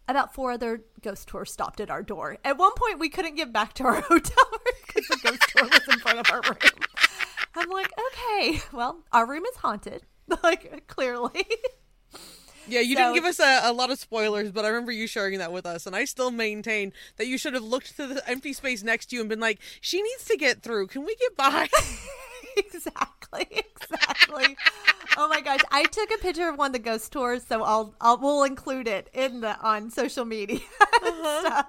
[0.09, 2.39] about four other ghost tours stopped at our door.
[2.45, 4.45] At one point we couldn't get back to our hotel
[4.87, 6.73] because the ghost tour was in front of our room.
[7.55, 10.03] I'm like, okay, well, our room is haunted.
[10.43, 11.47] Like clearly.
[12.67, 15.07] Yeah, you So- didn't give us a, a lot of spoilers, but I remember you
[15.07, 18.29] sharing that with us, and I still maintain that you should have looked to the
[18.29, 20.89] empty space next to you and been like, "She needs to get through.
[20.89, 21.69] Can we get by?"
[22.57, 23.47] exactly.
[23.53, 24.57] Exactly.
[25.19, 25.61] oh my gosh.
[25.71, 28.89] I took a picture of one of the ghost tours, so I'll I'll we'll include
[28.89, 30.61] it in the on social media
[31.05, 31.67] and stuff.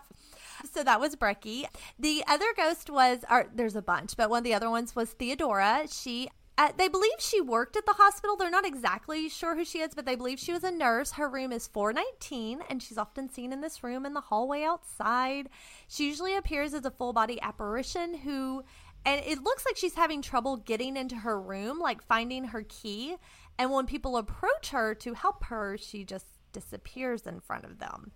[0.73, 1.65] So that was Brecky.
[1.99, 5.11] The other ghost was, or there's a bunch, but one of the other ones was
[5.11, 5.83] Theodora.
[5.89, 8.35] She, uh, they believe she worked at the hospital.
[8.35, 11.13] They're not exactly sure who she is, but they believe she was a nurse.
[11.13, 15.49] Her room is 419, and she's often seen in this room in the hallway outside.
[15.87, 18.63] She usually appears as a full body apparition who,
[19.07, 23.15] and it looks like she's having trouble getting into her room, like finding her key.
[23.57, 28.11] And when people approach her to help her, she just disappears in front of them.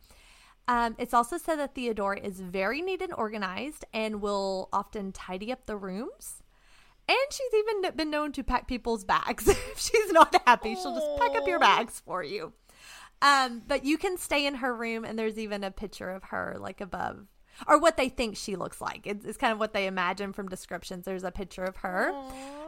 [0.67, 5.49] Um, it's also said that Theodora is very neat and organized and will often tidy
[5.49, 6.43] up the rooms.
[7.07, 9.47] And she's even been known to pack people's bags.
[9.47, 12.51] if she's not happy, she'll just pack up your bags for you.
[13.21, 16.57] Um, but you can stay in her room, and there's even a picture of her
[16.59, 17.27] like above,
[17.67, 19.05] or what they think she looks like.
[19.05, 21.05] It's, it's kind of what they imagine from descriptions.
[21.05, 22.13] There's a picture of her,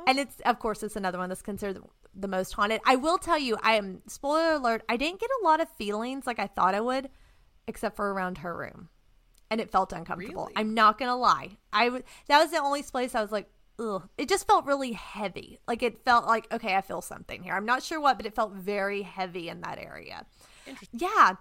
[0.07, 1.79] and it's of course it's another one that's considered
[2.15, 2.81] the most haunted.
[2.85, 4.83] I will tell you, I am spoiler alert.
[4.87, 7.09] I didn't get a lot of feelings like I thought I would,
[7.67, 8.89] except for around her room,
[9.49, 10.43] and it felt uncomfortable.
[10.43, 10.53] Really?
[10.55, 11.57] I'm not gonna lie.
[11.71, 13.49] I w- that was the only place I was like.
[13.79, 14.07] Ugh.
[14.19, 15.57] It just felt really heavy.
[15.67, 17.55] Like it felt like, okay, I feel something here.
[17.55, 20.27] I'm not sure what, but it felt very heavy in that area.
[20.91, 21.37] Yeah.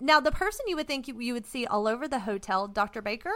[0.00, 3.00] Now, the person you would think you, you would see all over the hotel, Dr.
[3.00, 3.32] Baker,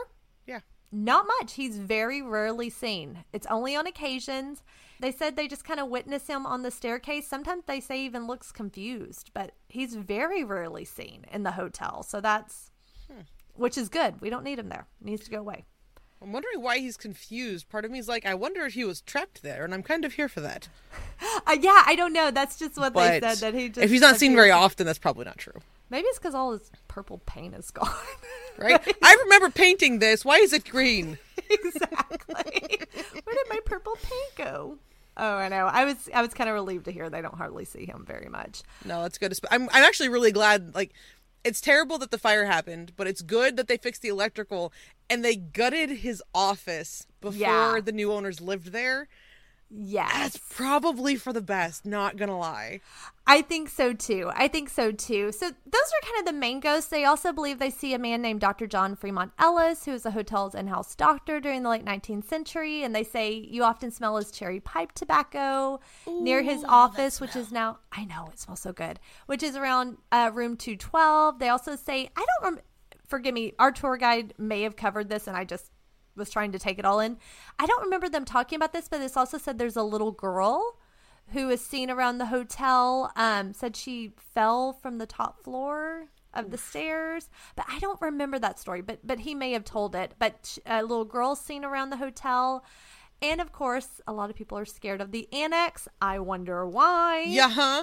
[0.46, 0.60] yeah.
[0.92, 1.54] not much.
[1.54, 3.24] He's very rarely seen.
[3.32, 4.62] It's only on occasions.
[5.00, 7.26] They said they just kind of witness him on the staircase.
[7.26, 12.02] Sometimes they say even looks confused, but he's very rarely seen in the hotel.
[12.02, 12.70] So that's,
[13.54, 14.20] which is good.
[14.20, 14.86] We don't need him there.
[15.02, 15.64] He needs to go away.
[16.22, 17.70] I'm wondering why he's confused.
[17.70, 20.04] Part of me is like, I wonder if he was trapped there, and I'm kind
[20.04, 20.68] of here for that.
[21.46, 22.30] Uh, yeah, I don't know.
[22.30, 23.84] That's just what But they said that he just.
[23.84, 25.54] if he's not seen very often, that's probably not true,
[25.90, 27.92] maybe it's because all his purple paint is gone.
[28.58, 28.80] right?
[29.02, 30.24] I remember painting this.
[30.24, 31.18] Why is it green?
[31.50, 32.78] exactly.
[33.24, 34.78] Where did my purple paint go?
[35.16, 35.66] Oh, I know.
[35.66, 38.28] I was I was kind of relieved to hear they don't hardly see him very
[38.28, 38.62] much.
[38.84, 39.36] No, that's good.
[39.50, 40.74] I'm I'm actually really glad.
[40.74, 40.92] Like,
[41.44, 44.72] it's terrible that the fire happened, but it's good that they fixed the electrical
[45.08, 47.80] and they gutted his office before Yeah.
[47.84, 49.08] the new owners lived there.
[49.72, 50.12] Yes.
[50.12, 51.86] That's probably for the best.
[51.86, 52.80] Not gonna lie.
[53.26, 54.30] I think so too.
[54.34, 55.30] I think so too.
[55.30, 56.90] So those are kind of the main ghosts.
[56.90, 58.66] They also believe they see a man named Dr.
[58.66, 62.94] John Fremont Ellis, who was the hotel's in-house doctor during the late 19th century, and
[62.94, 67.78] they say you often smell his cherry pipe tobacco near his office, which is now
[67.92, 71.38] I know it smells so good, which is around uh, room 212.
[71.38, 72.64] They also say I don't rem-
[73.06, 73.52] forgive me.
[73.60, 75.70] Our tour guide may have covered this, and I just
[76.20, 77.16] was trying to take it all in.
[77.58, 80.78] I don't remember them talking about this, but it's also said there's a little girl
[81.32, 86.52] who was seen around the hotel um, said she fell from the top floor of
[86.52, 90.14] the stairs but i don't remember that story but but he may have told it
[90.20, 92.64] but a little girl seen around the hotel
[93.20, 97.24] and of course a lot of people are scared of the annex i wonder why
[97.26, 97.82] Yeah, huh?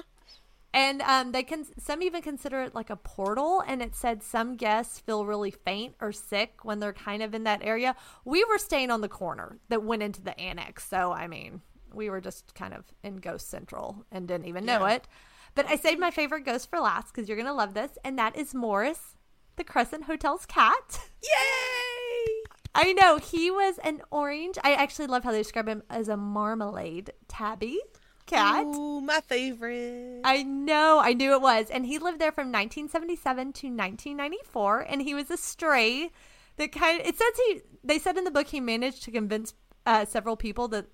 [0.78, 3.62] And um, they can some even consider it like a portal.
[3.66, 7.44] And it said some guests feel really faint or sick when they're kind of in
[7.44, 7.96] that area.
[8.24, 11.62] We were staying on the corner that went into the annex, so I mean,
[11.92, 14.94] we were just kind of in Ghost Central and didn't even know Yeah.
[14.96, 15.08] it.
[15.54, 18.36] But I saved my favorite ghost for last because you're gonna love this, and that
[18.36, 19.16] is Morris,
[19.56, 21.00] the Crescent Hotel's cat.
[21.24, 22.42] Yay!
[22.74, 24.56] I know he was an orange.
[24.62, 27.80] I actually love how they describe him as a marmalade tabby
[28.28, 28.64] cat.
[28.66, 30.20] Ooh, my favorite.
[30.24, 31.70] I know, I knew it was.
[31.70, 36.10] And he lived there from 1977 to 1994, and he was a stray.
[36.56, 37.60] That kind of it says he.
[37.84, 39.54] They said in the book he managed to convince
[39.86, 40.86] uh, several people that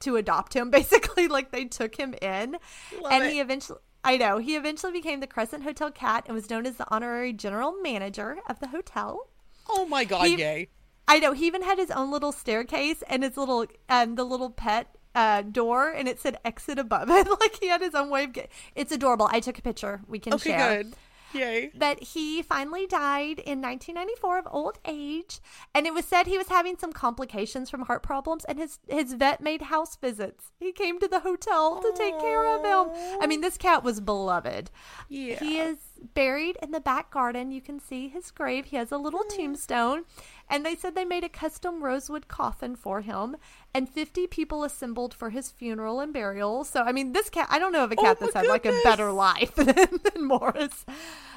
[0.00, 0.70] to adopt him.
[0.80, 2.52] Basically, like they took him in,
[3.00, 3.32] Love and it.
[3.32, 3.78] he eventually.
[4.02, 7.34] I know he eventually became the Crescent Hotel cat and was known as the honorary
[7.34, 9.28] general manager of the hotel.
[9.68, 10.68] oh my god, He- yay!
[11.06, 14.48] I know he even had his own little staircase and his little um the little
[14.48, 17.28] pet uh, door and it said exit above it.
[17.40, 18.50] like he had his own way of getting.
[18.74, 19.28] It's adorable.
[19.30, 20.00] I took a picture.
[20.08, 20.82] We can Okay, share.
[20.84, 20.94] good.
[21.32, 21.70] Yay.
[21.78, 25.38] But he finally died in 1994 of old age,
[25.72, 29.12] and it was said he was having some complications from heart problems, and his his
[29.12, 30.50] vet made house visits.
[30.58, 32.92] He came to the hotel to take care of him.
[33.20, 34.72] I mean, this cat was beloved.
[35.08, 35.38] Yeah.
[35.38, 35.78] He is
[36.14, 37.52] buried in the back garden.
[37.52, 38.64] You can see his grave.
[38.64, 40.06] He has a little tombstone,
[40.50, 43.36] and they said they made a custom rosewood coffin for him,
[43.72, 46.64] and 50 people assembled for his funeral and burial.
[46.64, 48.46] So, I mean, this cat, I don't know of a oh cat Oh that's had
[48.46, 50.84] like a better life than, than Morris.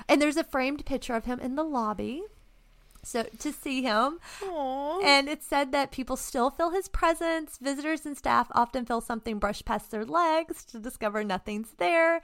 [0.09, 2.23] And there's a framed picture of him in the lobby.
[3.05, 5.01] So to see him, Aw.
[5.03, 7.57] and it said that people still feel his presence.
[7.57, 12.21] Visitors and staff often feel something brush past their legs to discover nothing's there.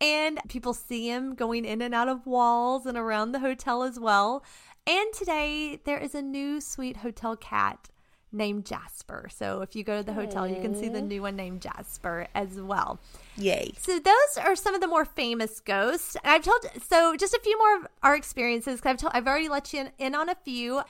[0.00, 3.98] And people see him going in and out of walls and around the hotel as
[3.98, 4.44] well.
[4.88, 7.90] And today there is a new sweet hotel cat
[8.32, 9.28] named Jasper.
[9.30, 12.26] So if you go to the hotel, you can see the new one named Jasper
[12.34, 12.98] as well.
[13.36, 13.72] Yay.
[13.78, 16.16] So those are some of the more famous ghosts.
[16.24, 18.80] And I've told so just a few more of our experiences.
[18.80, 20.82] 'cause I've told I've already let you in, in on a few.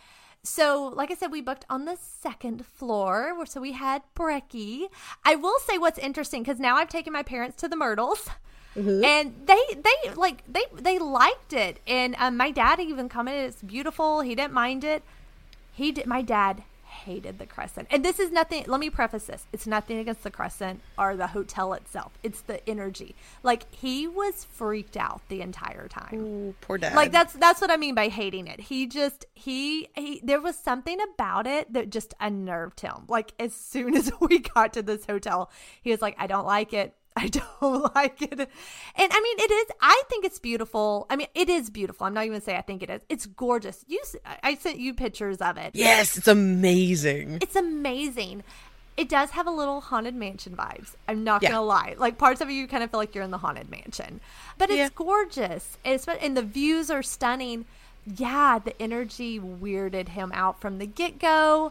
[0.44, 4.88] So, like I said, we booked on the second floor, so we had Brecky.
[5.24, 8.30] I will say what's interesting because now I've taken my parents to the Myrtles,
[8.78, 11.80] and they they like they they liked it.
[11.86, 14.20] And um, my dad even commented it's beautiful.
[14.20, 15.02] He didn't mind it.
[15.72, 16.06] He did.
[16.06, 18.64] My dad hated the Crescent, and this is nothing.
[18.66, 22.18] Let me preface this: it's nothing against the Crescent or the hotel itself.
[22.22, 23.14] It's the energy.
[23.42, 26.14] Like he was freaked out the entire time.
[26.14, 26.94] Ooh, poor dad.
[26.94, 28.60] Like that's that's what I mean by hating it.
[28.60, 33.04] He just he he there was something about it that just unnerved him.
[33.08, 35.50] Like as soon as we got to this hotel,
[35.82, 36.94] he was like, "I don't like it.
[37.18, 37.28] I
[37.60, 38.48] don't like it." And
[39.12, 39.66] I mean, it is.
[39.80, 41.06] I think it's beautiful.
[41.10, 42.06] I mean, it is beautiful.
[42.06, 43.02] I'm not even saying I think it is.
[43.08, 43.84] It's gorgeous.
[43.88, 44.00] You,
[44.42, 45.72] I sent you pictures of it.
[45.74, 47.38] Yes, it's amazing.
[47.40, 48.44] It's amazing.
[48.96, 50.94] It does have a little haunted mansion vibes.
[51.06, 51.50] I'm not Yeah.
[51.50, 51.94] gonna lie.
[51.98, 54.20] Like parts of it, you kind of feel like you're in the haunted mansion,
[54.58, 54.88] but it's Yeah.
[54.94, 55.78] gorgeous.
[55.84, 57.64] It's and the views are stunning.
[58.04, 61.70] Yeah, the energy weirded him out from the get go.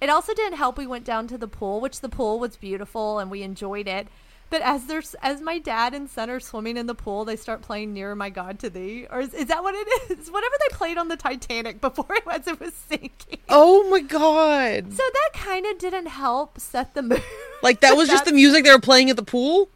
[0.00, 0.78] It also didn't help.
[0.78, 4.06] We went down to the pool, which the pool was beautiful and we enjoyed it.
[4.50, 7.60] But as there's as my dad and son are swimming in the pool, they start
[7.60, 10.30] playing "Near My God to Thee," or is, is that what it is?
[10.30, 13.38] Whatever they played on the Titanic before it was it was sinking.
[13.48, 14.92] Oh my god.
[14.92, 17.22] So that kind of didn't help set the mood.
[17.60, 19.68] Like that was just the music they were playing at the pool?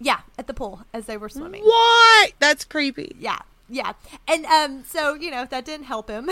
[0.00, 1.62] yeah, at the pool as they were swimming.
[1.62, 2.32] What?
[2.38, 3.14] That's creepy.
[3.20, 3.92] Yeah, yeah,
[4.26, 6.30] and um, so you know that didn't help him.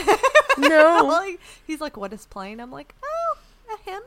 [0.56, 1.04] No.
[1.04, 3.36] Like, he's like, "What is playing?" I'm like, "Oh,
[3.74, 4.02] a hymn."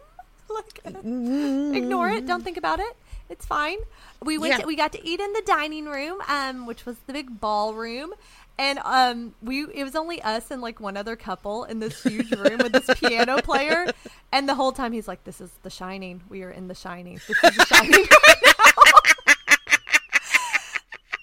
[0.49, 2.25] Like, ignore it.
[2.25, 2.95] Don't think about it.
[3.29, 3.77] It's fine.
[4.23, 4.53] We went.
[4.53, 4.57] Yeah.
[4.59, 8.13] To, we got to eat in the dining room, um, which was the big ballroom.
[8.59, 12.31] And um, we it was only us and like one other couple in this huge
[12.31, 13.85] room with this piano player.
[14.31, 16.23] And the whole time he's like, "This is The Shining.
[16.29, 17.19] We are in The Shining.
[17.27, 17.91] This is The Shining
[18.27, 18.53] right now."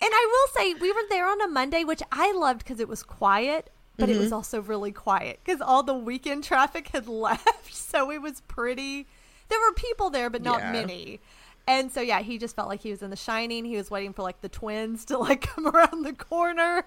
[0.02, 2.88] And I will say, we were there on a Monday, which I loved because it
[2.88, 4.34] was quiet, but it was Mm-hmm.
[4.34, 7.72] also really quiet because all the weekend traffic had left.
[7.74, 9.06] So it was pretty.
[9.48, 10.72] There were people there, but not Yeah.
[10.72, 11.20] many.
[11.66, 13.64] And so yeah, he just felt like he was in The Shining.
[13.64, 16.84] He was waiting for like the twins to like come around the corner.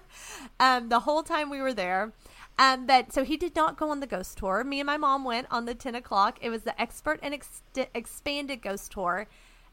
[0.60, 2.12] Um, the whole time we were there.
[2.60, 4.62] Um, but so he did not go on the ghost tour.
[4.64, 6.38] Me and my mom went on the ten o'clock.
[6.40, 7.62] It was the expert and ex-
[7.94, 9.26] expanded ghost tour.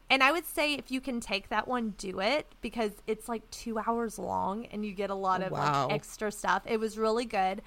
[0.08, 3.48] And I would say if you can take that one, do it because it's like
[3.50, 5.86] two hours long and you get a lot of Wow.
[5.86, 6.62] like extra stuff.
[6.66, 7.60] It was really good.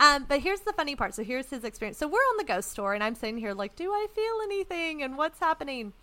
[0.00, 1.14] Um, but here's the funny part.
[1.14, 1.96] So here's his experience.
[1.96, 5.02] So we're on the ghost tour and I'm sitting here like, do I feel anything
[5.02, 5.94] and what's happening?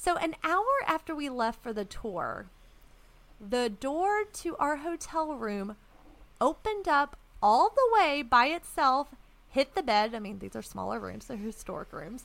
[0.00, 2.46] So an hour after we left for the tour,
[3.40, 5.74] the door to our hotel room
[6.40, 9.08] opened up all the way by itself,
[9.50, 10.14] hit the bed.
[10.14, 12.24] I mean, these are smaller rooms, they're historic rooms,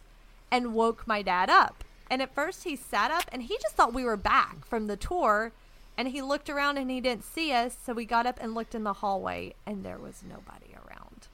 [0.51, 1.84] and woke my dad up.
[2.11, 4.95] And at first he sat up and he just thought we were back from the
[4.95, 5.51] tour.
[5.97, 7.76] And he looked around and he didn't see us.
[7.86, 11.28] So we got up and looked in the hallway and there was nobody around.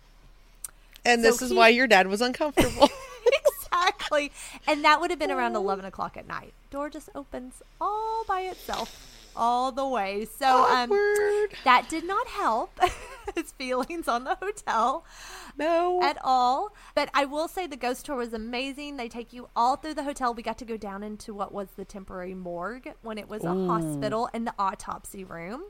[1.06, 2.90] And So this is he- why your dad was uncomfortable.
[3.88, 4.32] exactly.
[4.68, 6.54] And that would have been around 11 o'clock at night.
[6.70, 10.28] Door just opens all by itself all the way.
[10.38, 10.90] So um,
[11.64, 12.80] that did not help
[13.36, 15.06] his feelings on the hotel
[15.58, 16.02] no.
[16.04, 16.74] at all.
[16.96, 18.98] But I will say the ghost tour was amazing.
[18.98, 20.34] They take you all through the hotel.
[20.34, 23.54] We got to go down into what was the temporary morgue when it was a
[23.54, 25.64] hospital and the autopsy room.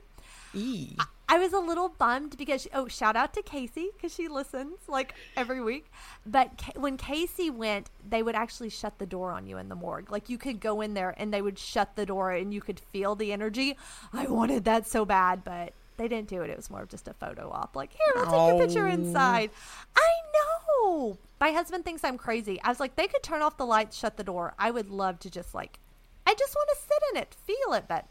[0.54, 0.96] Eee.
[0.98, 1.06] I
[1.38, 5.60] was a little bummed because oh, shout out to Casey because she listens like every
[5.60, 5.90] week.
[6.26, 9.74] But Ca- when Casey went, they would actually shut the door on you in the
[9.74, 10.10] morgue.
[10.10, 12.80] Like you could go in there and they would shut the door and you could
[12.80, 13.76] feel the energy.
[14.12, 16.50] I wanted that so bad, but they didn't do it.
[16.50, 17.76] It was more of just a photo op.
[17.76, 18.90] Like here, we'll take your picture Oh.
[18.92, 19.50] inside.
[19.96, 21.18] I know.
[21.40, 22.60] My husband thinks I'm crazy.
[22.62, 24.54] I was like, they could turn off the lights, shut the door.
[24.58, 25.78] I would love to just like,
[26.26, 27.84] I just want to sit in it, feel it.
[27.88, 28.06] But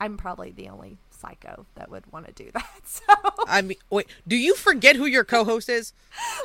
[0.00, 2.64] I'm probably the only psycho that would want to do that.
[2.86, 3.02] So,
[3.48, 5.94] I mean, wait, do you forget who your co-host is?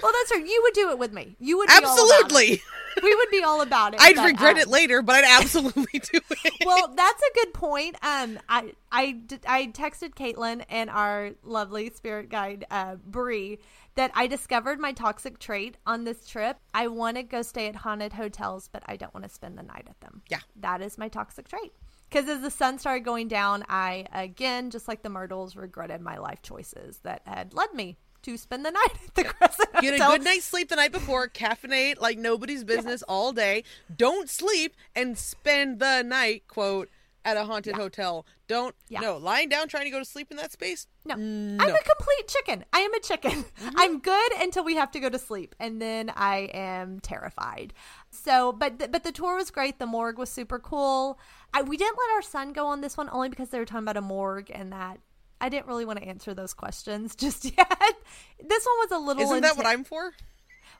[0.02, 0.42] well, that's true.
[0.42, 1.36] You would do it with me.
[1.40, 2.26] You would be all about it.
[2.26, 2.62] Absolutely.
[3.04, 4.02] We would be all about it.
[4.02, 6.66] I'd but, regret um, it later, but I'd absolutely do it.
[6.66, 7.96] well, that's a good point.
[8.02, 13.56] Um, I I I texted Caitlen and our lovely spirit guide uh, Bre
[13.96, 16.58] that I discovered my toxic trait on this trip.
[16.74, 19.64] I want to go stay at haunted hotels, but I don't want to spend the
[19.64, 20.24] night at them.
[20.30, 20.40] Yeah.
[20.58, 21.72] that is my toxic trait.
[22.10, 26.18] Because as the sun started going down, I again, just like the Myrtles, regretted my
[26.18, 30.04] life choices that had led me to spend the night at the Crescent Get a
[30.04, 30.12] Hotel.
[30.12, 33.64] good night's sleep the night before, caffeinate like nobody's business all day.
[33.96, 36.90] Don't sleep and spend the night, quote,
[37.26, 38.26] at a haunted hotel.
[38.48, 39.02] Don't, Yeah.
[39.02, 40.88] no, lying down trying to go to sleep in that space.
[41.06, 41.16] No.
[41.16, 41.64] Mm, no.
[41.66, 42.66] I'm a complete chicken.
[42.74, 43.46] I am a chicken.
[43.60, 43.76] Mm-hmm.
[43.78, 47.74] I'm good until we have to go to sleep and then I am terrified.
[48.10, 49.80] So, but th- but the tour was great.
[49.80, 51.20] The morgue was super cool.
[51.54, 53.84] I, we didn't let our son go on this one only because they were talking
[53.84, 55.00] about a morgue and that
[55.42, 57.96] I didn't really want to answer those questions just yet.
[58.44, 60.14] This one was a little Isn't that what I'm for?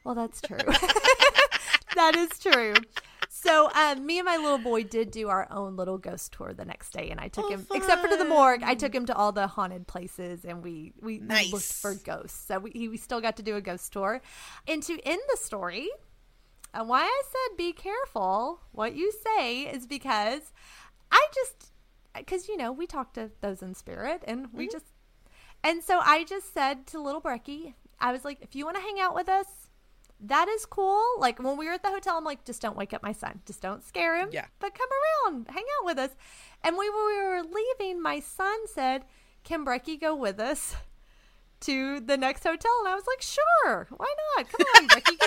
[0.04, 0.58] well, that's true.
[1.96, 2.74] that is true.
[3.32, 6.66] So, um, me and my little boy did do our own little ghost tour the
[6.66, 9.06] next day, and I took Oh, him, except for to the morgue, I took him
[9.06, 11.54] to all the haunted places, and we we, we Nice.
[11.54, 12.46] looked for ghosts.
[12.48, 14.22] So we we still got to do a ghost tour.
[14.68, 15.90] And to end the story,
[16.74, 20.52] and why I said be careful what you say is because
[21.12, 21.72] I just
[22.16, 24.72] because you know we talk to those in spirit, and we Mm-hmm.
[24.72, 24.86] just
[25.64, 28.82] and so I just said to little Brecky, I was like, if you want to
[28.84, 29.46] hang out with us,
[30.22, 31.04] that is cool.
[31.18, 33.42] Like when we were at the hotel, I'm like, just don't wake up my son.
[33.46, 34.30] Just don't scare him.
[34.32, 34.46] Yeah.
[34.60, 34.88] But come
[35.34, 36.12] around, hang out with us.
[36.64, 39.04] And when we were leaving, my son said,
[39.44, 40.76] Can Brecky go with us
[41.62, 42.72] to the next hotel?
[42.80, 43.88] And I was like, Sure.
[43.96, 44.50] Why not?
[44.50, 45.18] Come on, Brecky.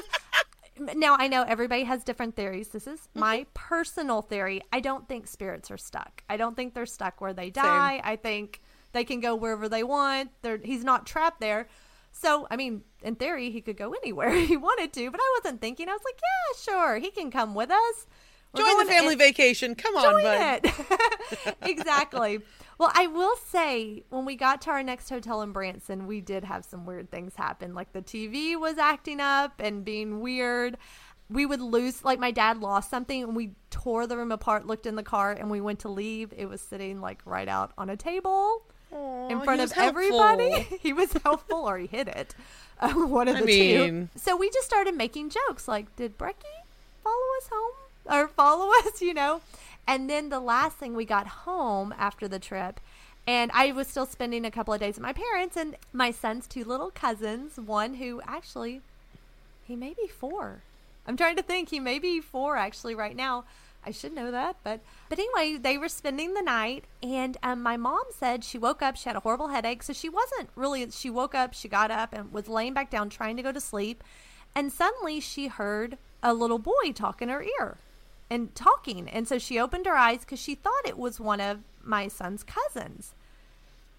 [0.95, 2.69] Now I know everybody has different theories.
[2.69, 3.21] This is mm-hmm.
[3.21, 4.63] my personal theory.
[4.73, 6.23] I don't think spirits are stuck.
[6.29, 8.01] I don't think they're stuck where they die.
[8.03, 8.61] I think
[8.93, 10.31] they can go wherever they want.
[10.43, 11.69] They're, he's not trapped there.
[12.13, 15.61] So, I mean, in theory, he could go anywhere he wanted to, but I wasn't
[15.61, 15.89] thinking.
[15.89, 18.07] I was like, yeah, sure, he can come with us.
[18.55, 19.75] We're Join the family vacation.
[19.75, 20.61] Come on, Join bud.
[20.65, 21.57] it.
[21.63, 22.41] exactly.
[22.79, 26.45] Well, I will say when we got to our next hotel in Branson, we did
[26.45, 27.75] have some weird things happen.
[27.75, 30.77] Like the TV was acting up and being weird.
[31.31, 34.87] We would lose, like my dad lost something and we tore the room apart, looked
[34.87, 36.33] in the car, and we went to leave.
[36.37, 40.51] It was sitting like right out on a table in front of everybody.
[40.51, 40.79] helpful.
[40.83, 42.35] he was helpful or he hid it.
[42.81, 44.19] Uh, one of I the mean- two.
[44.19, 46.35] So we just started making jokes like, did Brecky
[47.05, 47.73] follow us home
[48.11, 49.41] or follow us, you know?
[49.87, 52.81] And then the last thing we got home after the trip,
[53.27, 56.47] and I was still spending a couple of days with my parents and my son's
[56.47, 58.81] two little cousins, one who actually,
[59.65, 60.63] he may be four.
[61.07, 61.71] I'm trying to think.
[61.71, 63.45] He may be four actually right now.
[63.85, 67.77] I should know that, but but anyway, they were spending the night, and um, my
[67.77, 68.97] mom said she woke up.
[68.97, 70.89] She had a horrible headache, so she wasn't really.
[70.93, 73.61] She woke up, she got up, and was laying back down trying to go to
[73.61, 74.05] sleep,
[74.55, 77.79] and suddenly she heard a little boy talk in her ear,
[78.33, 81.59] and talking, and so she opened her eyes because she thought it was one of
[81.85, 83.15] my son's cousins.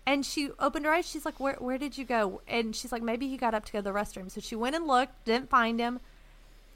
[0.06, 1.08] And she opened her eyes.
[1.08, 3.72] She's like, "Where where did you go?" And she's like, "Maybe he got up to
[3.72, 6.00] go to the restroom." So she went and looked, didn't find him.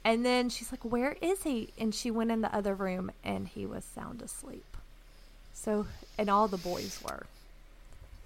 [0.04, 3.48] And then she's like, "Where is he?" And she went in the other room, and
[3.48, 4.76] he was sound asleep.
[5.52, 5.86] So,
[6.16, 7.26] and all the boys were.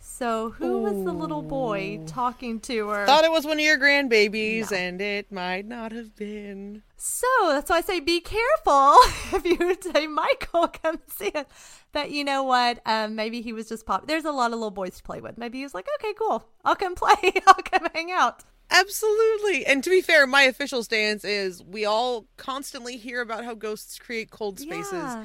[0.01, 3.07] So, who was the little boy talking to her?
[3.07, 4.77] Thought it was one of your grandbabies, No.
[4.77, 6.83] and it might not have been.
[7.05, 8.95] So that's why I say be careful
[9.37, 11.49] if you would say Michael come see it.
[11.91, 12.81] But you know what?
[12.87, 14.07] Um, maybe he was just pop.
[14.07, 15.37] There's a lot of little boys to play with.
[15.37, 16.47] Maybe he was like, okay, cool.
[16.65, 17.17] I'll come play.
[17.49, 18.45] I'll come hang out.
[18.71, 19.67] Absolutely.
[19.67, 23.99] And to be fair, my official stance is we all constantly hear about how ghosts
[23.99, 24.93] create cold spaces.
[24.93, 25.25] Yeah.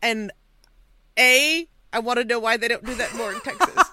[0.00, 0.30] And
[1.18, 3.90] A, I want to know why they don't do that more in Texas.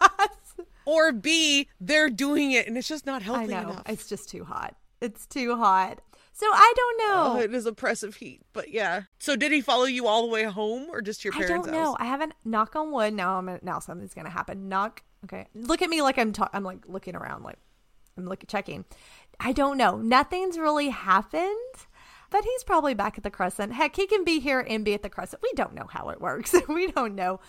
[0.86, 3.84] or B, they're doing it and it's just not I healthy know enough.
[3.90, 4.76] it's just too hot.
[5.02, 6.02] It's too hot.
[6.38, 7.40] So I don't Oh, know.
[7.40, 9.04] it is oppressive heat, but yeah.
[9.20, 11.68] So did he follow you all the way home, or just to your I parents'
[11.68, 11.92] don't know.
[11.92, 11.96] house?
[11.98, 12.34] I haven't.
[12.44, 13.14] Knock on wood.
[13.14, 13.58] Now I'm.
[13.62, 14.68] Now something's gonna happen.
[14.68, 15.02] Knock.
[15.24, 15.48] Okay.
[15.56, 16.34] Look at me like I'm.
[16.34, 17.44] Ta- I'm like looking around.
[17.44, 17.58] Like
[18.18, 18.84] I'm looking checking.
[19.40, 19.96] I don't know.
[19.98, 21.85] Nothing's really happened.
[22.36, 23.72] But he's probably back at the Crescent.
[23.72, 25.42] Heck, he can be here and be at the Crescent.
[25.42, 26.54] We don't know how it works.
[26.68, 27.40] we don't know.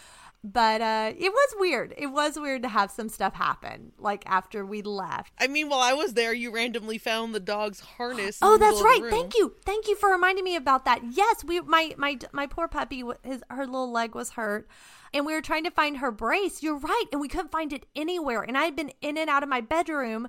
[0.44, 1.92] But uh, it was weird.
[1.98, 5.32] It was weird to have some stuff happen, like after we left.
[5.40, 8.38] I mean, while I was there, you randomly found the dog's harness.
[8.40, 9.02] Oh, that's right.
[9.10, 9.56] Thank you.
[9.64, 11.00] Thank you for reminding me about that.
[11.10, 14.68] Yes, we my my my poor puppy his her little leg was hurt
[15.12, 16.62] and we were trying to find her brace.
[16.62, 18.42] You're right, and we couldn't find it anywhere.
[18.42, 20.28] And I had been in and out of my bedroom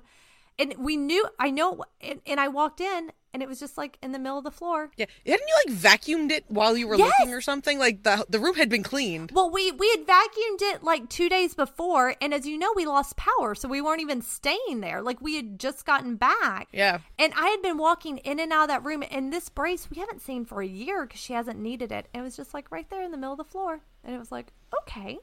[0.58, 3.98] and we knew I know and, and I walked in and it was just like
[4.02, 4.90] in the middle of the floor.
[4.96, 7.12] Yeah, hadn't you like vacuumed it while you were Yes.
[7.18, 7.78] looking or something?
[7.78, 9.30] Like the the room had been cleaned.
[9.32, 12.86] Well, we we had vacuumed it like 2 days before and as you know we
[12.86, 15.02] lost power so we weren't even staying there.
[15.02, 16.68] Like we had just gotten back.
[16.72, 16.98] Yeah.
[17.18, 19.98] And I had been walking in and out of that room and this brace we
[19.98, 22.08] haven't seen for a year cuz she hasn't needed it.
[22.14, 24.18] And it was just like right there in the middle of the floor and it
[24.18, 24.52] was like,
[24.82, 25.18] "Okay."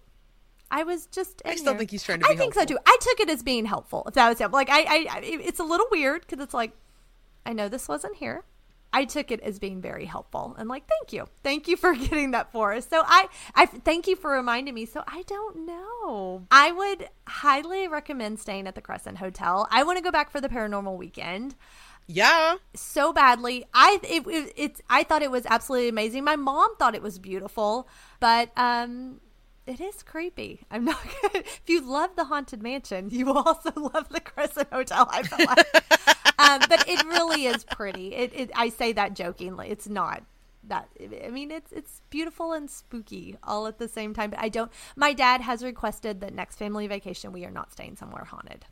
[0.72, 1.42] I was just.
[1.46, 1.80] I still here.
[1.80, 2.78] think he's trying to I think so too.
[2.86, 4.04] I took it as being helpful.
[4.08, 6.72] If that was helpful, like I, I, I it's a little weird because it's like,
[7.46, 8.44] I know this wasn't here.
[8.94, 12.32] I took it as being very helpful and like, thank you, thank you for getting
[12.32, 12.88] that for us.
[12.88, 14.86] So I, I thank you for reminding me.
[14.86, 16.48] So I don't know.
[16.50, 19.68] I would highly recommend staying at the Crescent Hotel.
[19.70, 21.56] I want to go back for the paranormal weekend
[22.08, 22.56] Yeah.
[22.74, 23.66] so badly.
[23.74, 26.24] I it, it it's I thought it was absolutely amazing.
[26.24, 27.90] My mom thought it was beautiful,
[28.22, 29.20] but um
[29.68, 30.62] it is creepy.
[30.70, 34.70] I'm not gonna, if you love the haunted mansion, you will also love the Crescent
[34.72, 35.08] Hotel.
[35.10, 38.14] I feel like, um, but it really is pretty.
[38.14, 39.70] It, it I say that jokingly.
[39.70, 40.24] It's not
[40.68, 40.90] that.
[41.24, 44.30] I mean, it's it's beautiful and spooky all at the same time.
[44.30, 44.72] But I don't.
[44.96, 48.66] My dad has requested that next family vacation we are not staying somewhere haunted.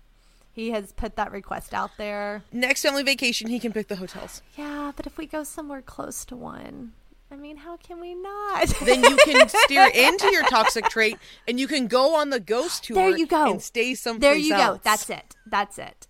[0.53, 2.43] He has put that request out there.
[2.51, 4.43] Next family vacation, he can pick the hotels.
[4.55, 6.93] Yeah, but if we go somewhere close to one,
[7.33, 8.67] I mean, how can we not?
[8.85, 12.83] Then you can steer into your toxic trait, and you can go on the ghost
[12.83, 12.95] tour.
[12.95, 13.53] There you go.
[13.53, 14.79] And stay someplace there you go.
[14.83, 15.35] That's it.
[15.47, 16.07] That's it.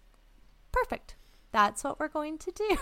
[0.74, 1.16] Perfect.
[1.54, 2.78] That's what we're going to do.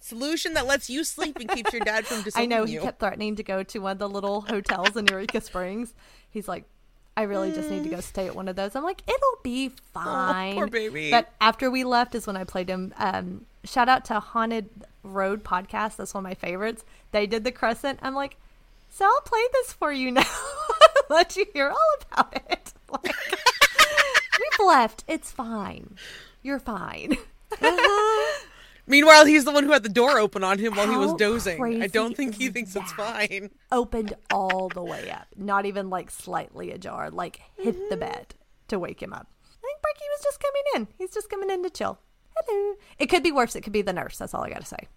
[0.00, 2.80] Solution that lets you sleep and keeps your dad from I know he you.
[2.80, 5.94] kept threatening to go to one of the little hotels in Eureka Springs.
[6.28, 6.64] He's like,
[7.16, 8.76] I really just need to go stay at one of those.
[8.76, 10.52] I'm like, it'll be fine.
[10.52, 11.10] Oh, poor baby.
[11.10, 12.92] But after we left is when I played him.
[12.98, 14.68] Um, shout out to Haunted
[15.08, 15.96] Road podcast.
[15.96, 16.84] That's one of my favorites.
[17.12, 17.98] They did the Crescent.
[18.02, 18.36] I'm like,
[18.90, 20.24] so I'll play this for you now.
[21.10, 22.72] Let you hear all about it.
[22.90, 23.14] Like,
[24.38, 25.04] we've left.
[25.06, 25.96] It's fine.
[26.42, 27.18] You're fine.
[28.86, 31.82] Meanwhile, he's the one who had the door open on him while he was dozing.
[31.82, 33.50] I don't think he thinks it's fine.
[33.70, 38.00] opened all the way up, not even like slightly ajar, like hit the Mm-hmm.
[38.00, 38.34] bed
[38.68, 39.26] to wake him up.
[39.44, 40.88] I think Brecky was just coming in.
[40.96, 41.98] He's just coming in to chill.
[42.36, 42.76] Hello.
[42.98, 43.54] It could be worse.
[43.54, 44.16] It could be the nurse.
[44.16, 44.88] That's all I got to say.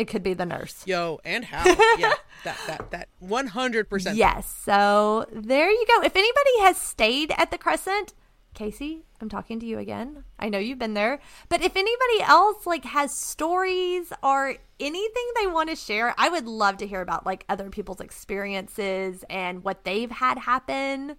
[0.00, 0.82] It could be the nurse.
[0.86, 1.62] Yo, and how?
[1.98, 2.14] yeah,
[2.44, 4.16] that that that one hundred percent.
[4.16, 4.50] Yes.
[4.64, 6.02] So there you go.
[6.02, 8.14] If anybody has stayed at the Crescent,
[8.54, 10.24] Casey, I'm talking to you again.
[10.38, 11.20] I know you've been there.
[11.50, 16.46] But if anybody else like has stories or anything they want to share, I would
[16.46, 21.16] love to hear about like other people's experiences and what they've had happen.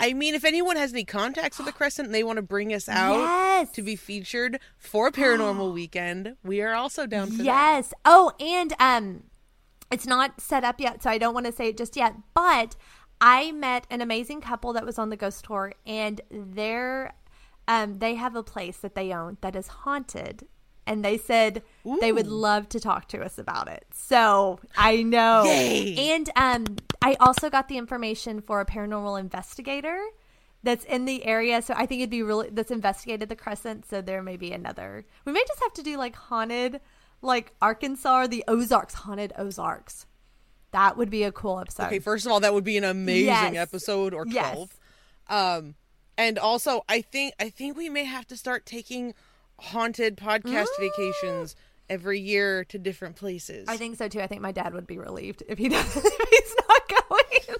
[0.00, 2.72] I mean, if anyone has any contacts with the Crescent and they want to bring
[2.72, 3.70] us out Yes.
[3.72, 7.44] to be featured for paranormal weekend, we are also down for that.
[7.44, 7.94] Yes.
[8.04, 9.24] Oh, and um
[9.92, 12.76] it's not set up yet, so I don't want to say it just yet, but
[13.20, 17.12] I met an amazing couple that was on the ghost tour and they're
[17.68, 20.46] um they have a place that they own that is haunted
[20.90, 21.62] and they said
[22.00, 23.86] they would love to talk to us about it.
[23.94, 25.44] So, I know.
[25.44, 25.96] Yay.
[26.12, 26.64] And um
[27.00, 29.98] I also got the information for a paranormal investigator
[30.62, 31.62] that's in the area.
[31.62, 33.86] So I think it'd be really that's investigated the crescent.
[33.88, 35.06] So there may be another.
[35.24, 36.80] We may just have to do like haunted,
[37.22, 40.06] like Arkansas the Ozarks, haunted Ozarks.
[40.72, 41.84] That would be a cool episode.
[41.86, 43.56] Okay, first of all, that would be an amazing Yes.
[43.56, 44.52] episode or Yes.
[44.52, 44.70] twelve.
[45.28, 45.74] Um,
[46.18, 49.14] and also, I think I think we may have to start taking
[49.60, 50.80] haunted podcast ah.
[50.80, 51.56] vacations
[51.88, 53.66] every year to different places.
[53.68, 54.20] I think so too.
[54.20, 56.04] I think my dad would be relieved if he doesn't.
[56.04, 57.58] If he's not going.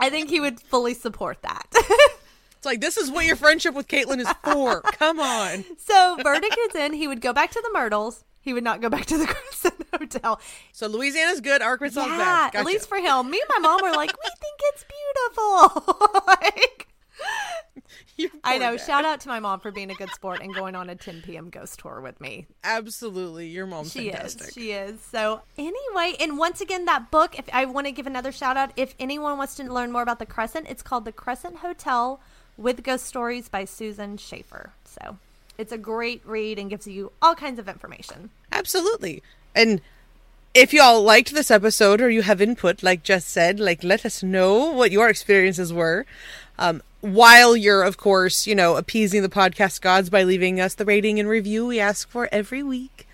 [0.00, 1.66] I think he would fully support that.
[1.72, 4.80] it's like this is what your friendship with Caitlen is for.
[4.82, 5.64] Come on.
[5.78, 6.92] so verdict is in.
[6.92, 8.24] He would go back to the Myrtles.
[8.40, 10.40] He would not go back to the Crescent Hotel.
[10.72, 12.52] So Louisiana's good, Arkansas's yeah, bad.
[12.52, 12.58] Gotcha.
[12.58, 13.30] at least for him.
[13.30, 16.22] Me and my mom were like, we think it's beautiful.
[16.26, 16.88] like,
[18.44, 18.76] I know.
[18.76, 18.84] dad.
[18.86, 21.22] Shout out to my mom for being a good sport and going on a 10
[21.22, 21.50] p.m.
[21.50, 22.46] ghost tour with me.
[22.64, 24.48] Absolutely, your mom's She fantastic.
[24.48, 24.54] is.
[24.54, 25.00] She is.
[25.00, 27.38] So anyway, and once again, that book.
[27.38, 30.18] If I want to give another shout out, if anyone wants to learn more about
[30.18, 32.20] the Crescent, it's called The Crescent Hotel
[32.56, 34.70] with Ghost Stories by Susan Schaefer.
[34.84, 35.18] So
[35.56, 38.30] it's a great read and gives you all kinds of information.
[38.52, 39.22] Absolutely.
[39.54, 39.80] And
[40.54, 44.22] if y'all liked this episode or you have input, like Jess said, like let us
[44.22, 46.04] know what your experiences were.
[46.58, 50.84] Um, while you're, of course, you know, appeasing the podcast gods by leaving us the
[50.84, 53.06] rating and review we ask for every week.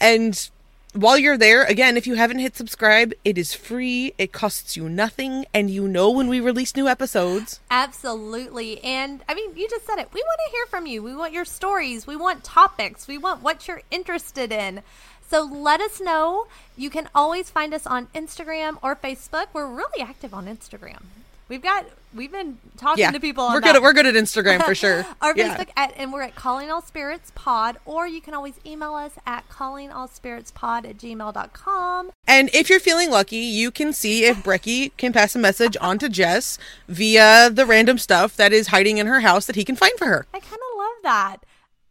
[0.00, 0.48] And
[0.92, 4.88] while you're there, again, if you haven't hit subscribe, it is free, it costs you
[4.88, 7.60] nothing, and you know when we release new episodes.
[7.70, 8.82] Absolutely.
[8.82, 10.12] And I mean, you just said it.
[10.12, 11.02] We want to hear from you.
[11.02, 12.06] We want your stories.
[12.06, 13.06] We want topics.
[13.08, 14.82] We want what you're interested in.
[15.28, 16.46] So let us know.
[16.76, 19.46] You can always find us on Instagram or Facebook.
[19.52, 21.02] We're really active on Instagram.
[21.48, 23.44] We've got we've been talking Yeah, to people.
[23.44, 23.66] On we're that.
[23.66, 23.76] good.
[23.76, 25.06] At, we're good at Instagram for sure.
[25.22, 25.56] Our Yeah.
[25.56, 29.12] Facebook at, and we're at Calling All Spirits Pod, or you can always email us
[29.26, 32.10] at callingallspiritspod at gmail.com.
[32.26, 35.98] And if you're feeling lucky, you can see if Brecky can pass a message on
[35.98, 36.58] to Jess
[36.88, 40.06] via the random stuff that is hiding in her house that he can find for
[40.06, 40.26] her.
[40.34, 41.36] I kind of love that.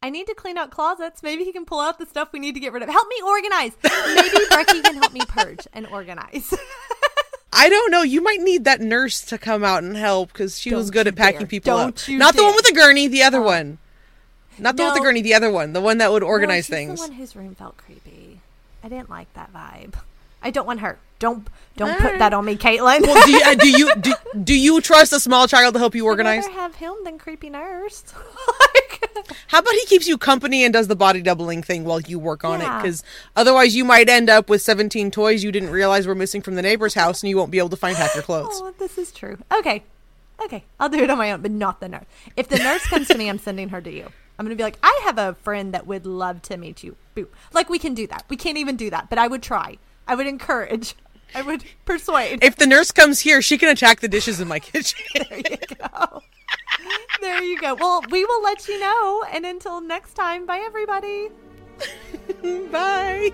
[0.01, 1.23] I need to clean out closets.
[1.23, 2.89] Maybe he can pull out the stuff we need to get rid of.
[2.89, 3.71] Help me organize.
[3.83, 6.53] Maybe Brecky can help me purge and organize.
[7.57, 8.03] I don't know.
[8.03, 11.07] You might need that nurse to come out and help because she was Don't good
[11.07, 11.47] at packing dare.
[11.47, 12.09] people Don't up.
[12.09, 13.79] Not the one with the gurney, the other one.
[14.59, 15.73] Not the one with the gurney, the other one.
[15.73, 17.01] The one that would organize No, things.
[17.01, 18.41] The one whose room felt creepy.
[18.83, 19.95] I didn't like that vibe.
[20.41, 20.99] I don't want her.
[21.19, 23.01] Don't don't put that on me, Caitlen.
[23.01, 24.13] well, do you, uh, do you do,
[24.43, 26.45] do you trust a small child to help you organize?
[26.45, 28.03] I'd rather have him than creepy nurse.
[29.47, 32.43] How about he keeps you company and does the body doubling thing while you work
[32.43, 32.65] on it?
[32.77, 33.03] Because
[33.35, 36.61] otherwise, you might end up with 17 toys you didn't realize were missing from the
[36.61, 38.59] neighbor's house, and you won't be able to find half your clothes.
[38.61, 39.37] oh, this is true.
[39.53, 39.83] Okay,
[40.43, 42.05] okay, I'll do it on my own, but not the nurse.
[42.35, 44.11] If the nurse comes to me, I'm sending her to you.
[44.39, 46.95] I'm gonna be like, I have a friend that would love to meet you.
[47.15, 47.27] Boop.
[47.53, 48.25] Like we can do that.
[48.29, 49.77] We can't even do that, but I would try.
[50.07, 50.95] I would encourage.
[51.33, 52.43] I would persuade.
[52.43, 54.99] If the nurse comes here, she can attack the dishes in my kitchen.
[55.15, 56.21] there you go.
[57.21, 57.73] There you go.
[57.75, 59.23] Well, we will let you know.
[59.31, 61.29] And until next time, bye everybody.
[62.71, 63.31] Bye.